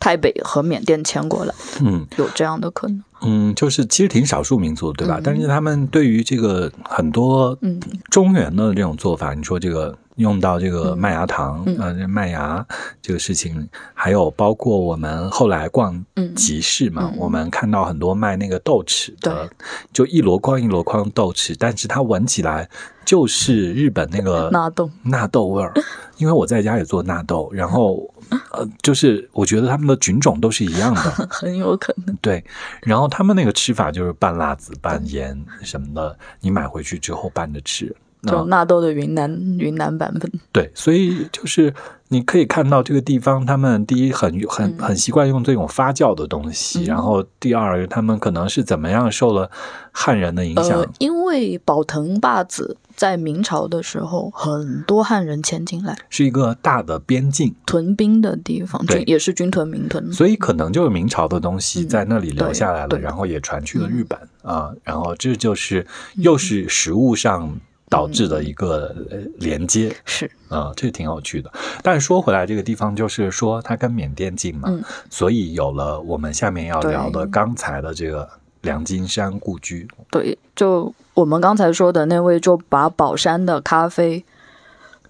[0.00, 3.02] 台北和缅甸迁过来，嗯有这样的可能。
[3.22, 5.18] 嗯，就是其实挺少数民族，对吧？
[5.18, 7.80] 嗯但是他们对于这个很多嗯
[8.10, 11.76] 中原的这种做法，你说这个用到这个麦芽糖，嗯。
[11.78, 12.64] 呃，这麦芽
[13.00, 16.34] 这个事情，还有包括我们后来逛嗯。
[16.34, 17.18] 集市嘛，嗯。
[17.18, 19.50] 我们看到很多卖那个豆豉的对，
[19.92, 22.68] 就一箩筐一箩筐豆豉，但是它闻起来
[23.04, 24.90] 就是日本那个 纳豆。
[25.02, 25.72] 纳豆味儿，
[26.18, 28.12] 因为我在家也做纳豆，然后
[28.50, 31.00] 呃，就是我觉得他们的菌种都是一样的，
[31.30, 32.14] 很有可能。
[32.20, 32.44] 对，
[32.82, 37.94] 然后他们那个吃法就是拌辣子、拌盐什么的，你买回去之后拌着吃。
[38.22, 41.72] 就那纳豆的云南云南版本，对，所以就是
[42.08, 46.84] 你可以看到这个地方，他们第一很很很习惯用这种发酵的东西，嗯。
[46.86, 49.50] 然后第二，他们可能是怎么样受了
[49.92, 69.94] 汉人的影响，呃，因为宝腾坝子在明朝的时候，很多汉人迁进来是一个大的边境，屯兵的地方，对军也是军屯民屯，所以可能就是明朝的东西在那里留下来了，然后也传去了日本啊、然后这就是又是食物上导致的一个呃连接。
[70.04, 71.52] 是啊、这挺有趣的。
[71.82, 78.28] 但是说回来，这个地方就是说它跟缅甸近嘛，嗯所以有了我们下面要聊的刚才的这个
[78.62, 79.86] 梁金山故居。
[80.10, 84.24] 对，就我们刚才说的那位，就把宝山的咖啡。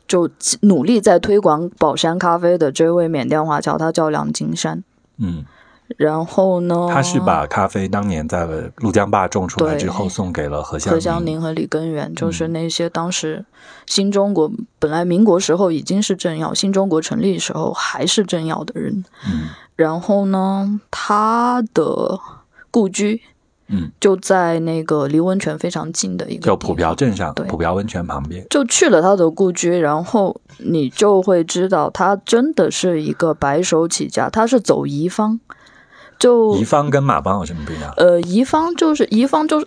[0.09, 0.31] 就
[0.63, 4.83] 努力在推广宝山咖啡的这位缅甸华侨，他叫梁金山。
[5.19, 5.45] 嗯，
[5.97, 13.45] 然后呢，他是把咖啡当年在陆江坝种出来之后送给了何香何香凝和李根源，就是那些当时
[13.87, 19.05] 新中国本来民国时候已经是政要，新中国成立时候还是政要的人。
[19.27, 22.19] 嗯然后呢，他的
[22.73, 23.23] 故居
[23.69, 28.45] 嗯，就在那个离温泉非常近的一个就普瓢镇上，对普瓢温泉旁边。
[28.51, 35.39] 就去了他的故居，然后你就会知道，他真的是一个白手起家，他是走遗方，
[36.19, 37.93] 就宜方跟马帮有什么不一样？
[37.97, 39.67] 呃，宜方就是宜方就是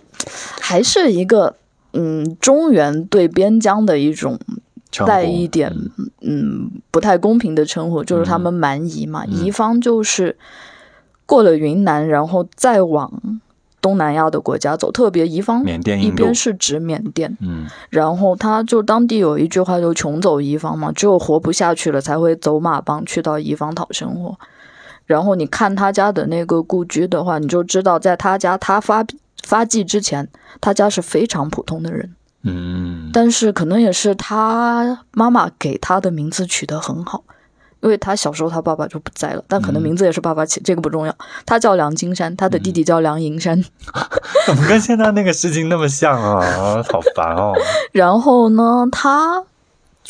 [0.60, 1.56] 还是一个
[1.92, 4.38] 嗯中原对边疆的一种
[5.06, 5.74] 带一点
[6.20, 6.70] 嗯。
[6.90, 9.32] 不太公平的称呼，就是他们蛮夷嘛，嗯。
[9.32, 10.36] 宜方就是
[11.24, 13.10] 过了云南，然后再往
[13.80, 17.66] 东南亚的国家走，特别宜方缅甸、一边，是指缅甸，嗯。
[17.88, 24.38] 然后他就当地有一句话，就穷走宜方嘛，只有活不下去了才会走马帮去到宜方讨生活。
[25.12, 29.04] 然后你看他家的那个故居的话，你就知道在他家他发
[29.44, 30.26] 发迹之前，
[30.58, 37.22] 他家是非常普通的人，嗯，但是可能也是他妈妈给他的名字取得很好。
[37.82, 41.12] 因为他小时候他爸爸就不在了，但可能名字也是爸爸起，这个不重要。
[41.44, 43.60] 他叫梁金山，他的弟弟叫梁银山。
[44.46, 46.80] 怎么跟现在那个事情那么像啊？
[46.88, 47.52] 好烦哦。
[47.90, 49.42] 然后呢，他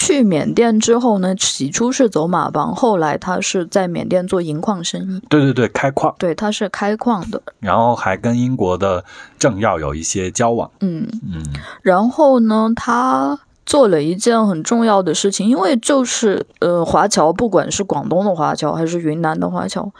[0.04, 5.22] 去缅甸之后呢，起初是走马帮，后来他是在缅甸做银矿生意。
[5.28, 7.40] 对对对，开矿，对，他是开矿的。
[7.60, 9.04] 然后还跟英国的
[9.38, 10.68] 政要有一些交往。
[10.80, 11.44] 嗯，嗯
[11.82, 19.92] 然后呢，他做了一件很重要的事情，因为就是呃，华侨不管是广东的华侨还是云南的华侨，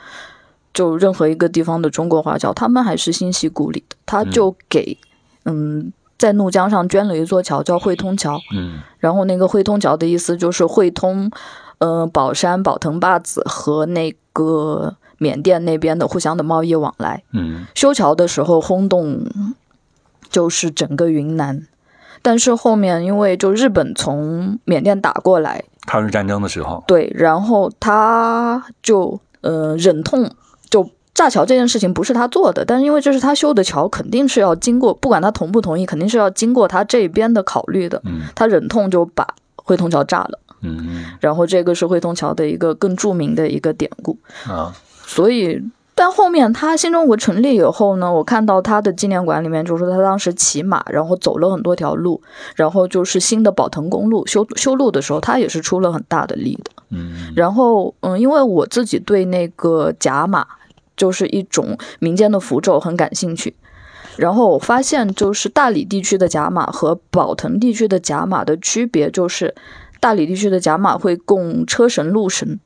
[0.74, 3.96] 就任何一个地方的中国华侨，他们还是心系故里的。
[4.05, 4.98] 他就给
[5.44, 5.92] 嗯
[6.22, 8.38] 在怒江上捐了一座桥，叫汇通桥。
[8.54, 11.28] 嗯然后那个汇通桥的意思就是汇通，
[11.78, 17.24] 呃，宝山、宝腾坝子和那个缅甸那边的互相的贸易往来。
[17.32, 19.26] 嗯修桥的时候轰动
[20.30, 21.66] 就是整个云南，
[22.22, 30.30] 但是后面因为就日本从缅甸打过来，抗日战争的时候，对，然后他就呃忍痛
[30.70, 30.88] 就。
[31.14, 38.00] 炸桥这件事情不是他做的，但是因为这是他修的桥，肯定是要经过，不管他同不同意，肯定是要经过他这边的考虑的。
[38.04, 40.38] 嗯他忍痛就把汇通桥炸了。
[40.62, 44.16] 嗯，然后这个是汇通桥的一个更著名的一个典故
[44.48, 44.72] 啊。
[45.04, 45.60] 所以，
[45.94, 52.22] 但后面他新中国成立以后呢，我看到他的纪念馆里面，就是他当时骑马，然后走了很多条路，
[52.54, 56.70] 然后就是新的宝腾公路修修路的时候，他也是出了很大的力的。
[56.90, 60.46] 嗯，然后嗯，因为我自己对那个甲马
[60.97, 63.55] 就是一种民间的符咒很感兴趣。
[64.16, 69.55] 然后我发现，就是大理地区的甲马和宝腾地区的甲马的区别，就是
[70.01, 72.61] 大理地区的甲马会供车神、路神，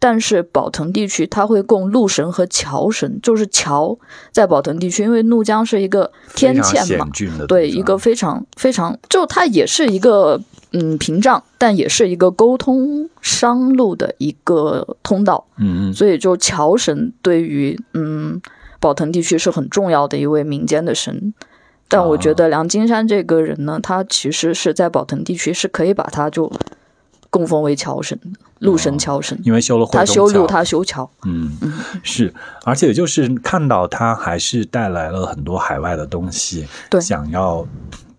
[0.00, 3.20] 但是宝腾地区它会供路神和桥神。
[3.22, 3.96] 就是桥
[4.32, 7.06] 在宝腾地区，因为怒江是一个天堑嘛，
[7.46, 10.40] 对，一个非常非常，就它也是一个
[10.72, 15.46] 嗯屏障，但也是一个沟通商路的一个通道。
[15.56, 18.40] 嗯嗯，所以就桥神对于嗯。
[18.80, 21.34] 宝腾地区是很重要的一位民间的神，
[21.88, 26.48] 但我觉得梁金山这个人呢，他其实是在宝腾地区是可以把他就
[27.28, 31.72] 供奉为桥神的路神桥神，因为修了他修路，他修桥，嗯嗯
[32.04, 37.66] 是，而且就是看到他还是带来了很多海外的东西，对，想要。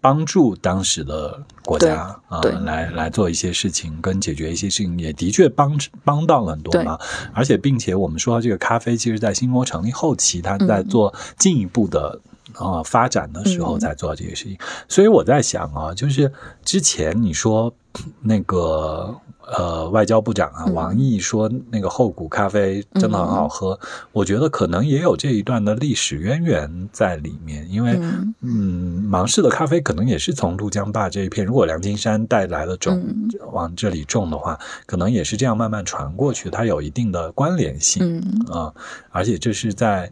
[0.02, 6.98] 帮助当时的国家啊，来来做一些事情，跟解决一些事情，也的确帮帮到了很多嘛。
[7.32, 12.20] 而且，并且我们说到这个咖啡，其实在新国成立后期，它在做进一步的
[12.60, 14.56] 啊发展的时候，才做这些事情。
[14.88, 16.32] 所以我在想啊，就是
[16.64, 17.74] 之前你说
[18.22, 19.16] 那个。
[19.52, 23.80] 呃，外交部长啊，王毅说那个后谷咖啡真的很好喝，
[24.12, 28.00] 我觉得可能也有这一段的历史渊源在里面，因为
[28.42, 33.04] 嗯，芒市的咖啡可能也是从怒江坝这一片，如果梁金山带来的种
[33.52, 38.72] 往这里种的话，可能也是这样慢慢传过去，它有一定的关联性啊，
[39.10, 40.12] 而且这是在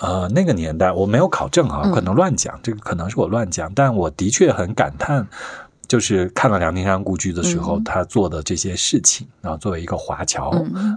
[0.00, 5.26] 呃那个年代，我没有考证啊，可能乱讲，这个可能是我乱讲，但我的确很感叹。
[5.88, 10.52] 就是看了梁金山故居的时候，他做的这些事情啊，作为一个华侨，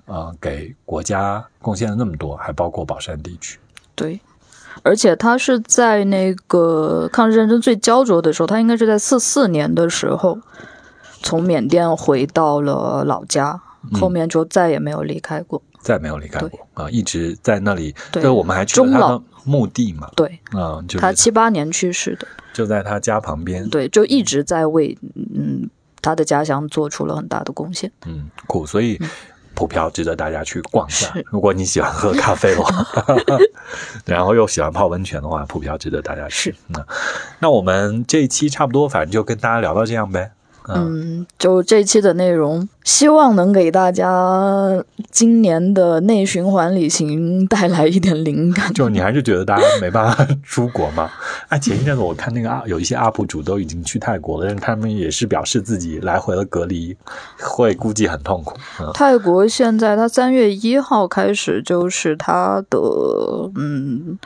[0.06, 3.58] 呃，给国家贡献了那么多，还包括宝山地区。
[3.96, 4.20] 对，
[4.84, 10.38] 而且他是在那个抗日战争最焦灼的时候，他应该是在四四年的时候
[11.24, 13.60] 从缅甸回到了老家，
[13.94, 17.94] 后面就再也没有离开过，再没有离开过啊，一直在那里。
[18.12, 20.10] 对，我们还去了他的墓地嘛？
[20.16, 22.28] 对，啊嗯，他七八年去世的。
[22.54, 25.70] 就在他家旁边，对，就一直在为嗯
[26.02, 27.92] 他的家乡做出了很大的贡献。
[28.06, 29.00] 嗯，苦，所以
[29.56, 31.12] 普票值得大家去逛一下。
[31.32, 32.86] 如果你喜欢喝咖啡 的话，
[34.06, 36.56] 然后又喜欢泡温泉的话，普票值得大家去。
[36.68, 36.86] 那
[37.40, 40.32] 那我们这一期差不多，反正就跟大家聊到这样呗。
[40.68, 48.74] 嗯，就这一期的内容，希望能给大家今年的内循环旅行带来一点灵感。
[48.74, 51.10] 就你还是觉得大家没办法出国吗？
[51.50, 56.96] 哎，前一阵子我看那个啊，有一些 UP 主都已经去泰国了，但是他们也是表示自己来回的隔离
[57.40, 58.58] 会估计很痛苦。
[58.94, 62.80] 泰国现在他三月一号开始就是他的
[63.56, 64.18] 嗯。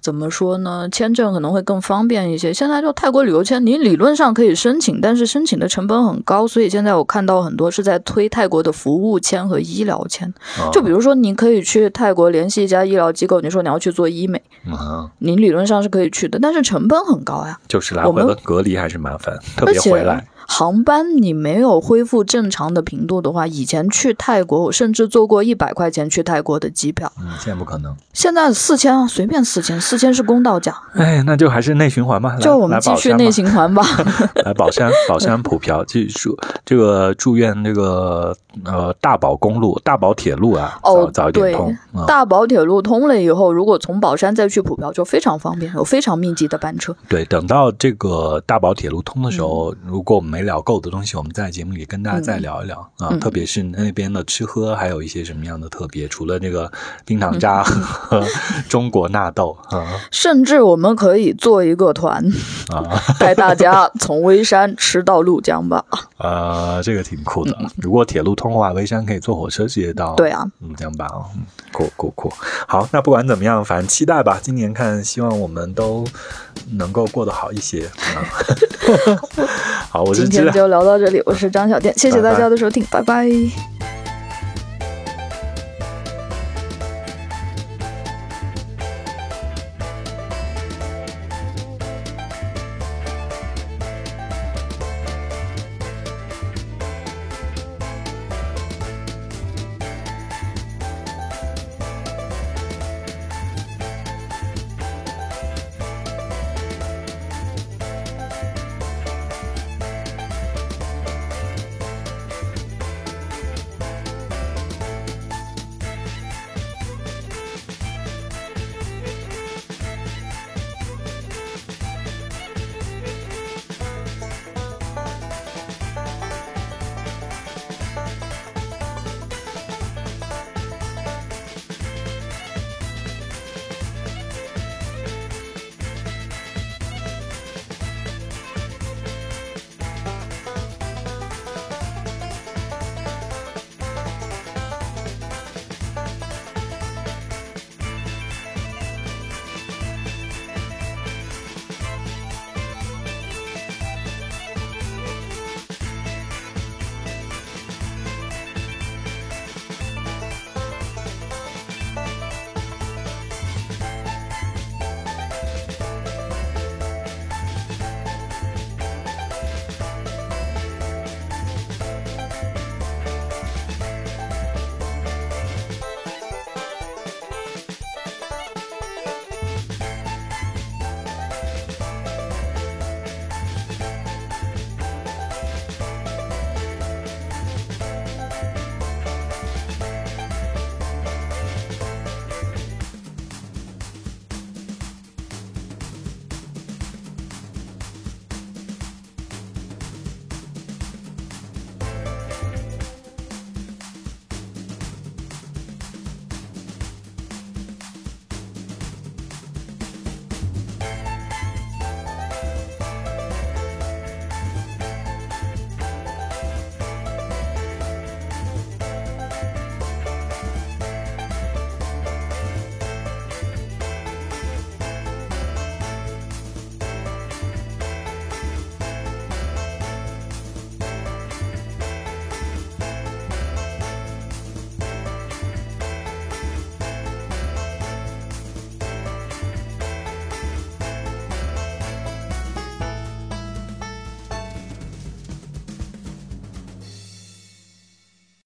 [0.00, 0.88] 怎么说呢？
[0.90, 2.52] 签证可能会更方便一些。
[2.52, 10.32] 现在就泰国旅游签，你理论上可以申请，但是申请的成本很高，所以现在我看到很多是在推泰国的服务签和医疗签。
[10.72, 14.42] 就比如说，你可以去泰国联系一家医疗机构，你说你要去做医美，
[15.18, 17.58] 你理论上是可以去的，但是成本很高呀。
[17.68, 20.26] 就是来回的隔离还是麻烦，特别回来。
[20.46, 27.10] 航班你没有恢复正常的频度的话，以前去泰国，我甚至做过一百块钱去泰国的机票。
[27.20, 27.94] 嗯，现在不可能。
[28.12, 30.76] 现在四千啊，随便四千，四千是公道价。
[30.94, 32.36] 哎，那就还是内循环吧。
[32.40, 33.82] 就我们继续内循环吧。
[34.44, 36.30] 来宝山，宝山普瓢，继续
[36.64, 41.76] 这个祝愿这个呃大宝公路、大宝铁路啊，早早一点通。
[42.06, 46.94] 大宝铁路通了以后，如果从宝山再去普瓢就非常方便，有非常密集的班车。
[47.08, 56.08] 对，等到这个大宝铁路通的时候，如果我们没聊够的东西，我们在节目里跟大家再聊一聊啊，特别是那边的吃喝，还有一些什么样的特别？
[56.08, 56.72] 除了这个
[57.04, 58.26] 冰糖渣和
[58.66, 62.24] 中国纳豆啊，甚至我们可以做一个团
[62.72, 62.80] 啊，
[63.20, 65.84] 带大家从微山吃到怒江吧。
[66.16, 67.54] 啊，这个挺酷的。
[67.76, 70.14] 如果铁路通的话，微山可以坐火车直接到。
[70.14, 71.06] 对啊，怒江吧。
[71.72, 72.32] 酷酷酷。
[72.66, 74.38] 好，那不管怎么样，反正期待吧。
[74.40, 76.06] 今年看，希望我们都
[76.72, 77.84] 能够过得好一些。
[77.86, 78.24] 啊
[79.90, 83.28] 好，我是今天就聊到这里，我是张小店，谢谢大家的收听，拜拜。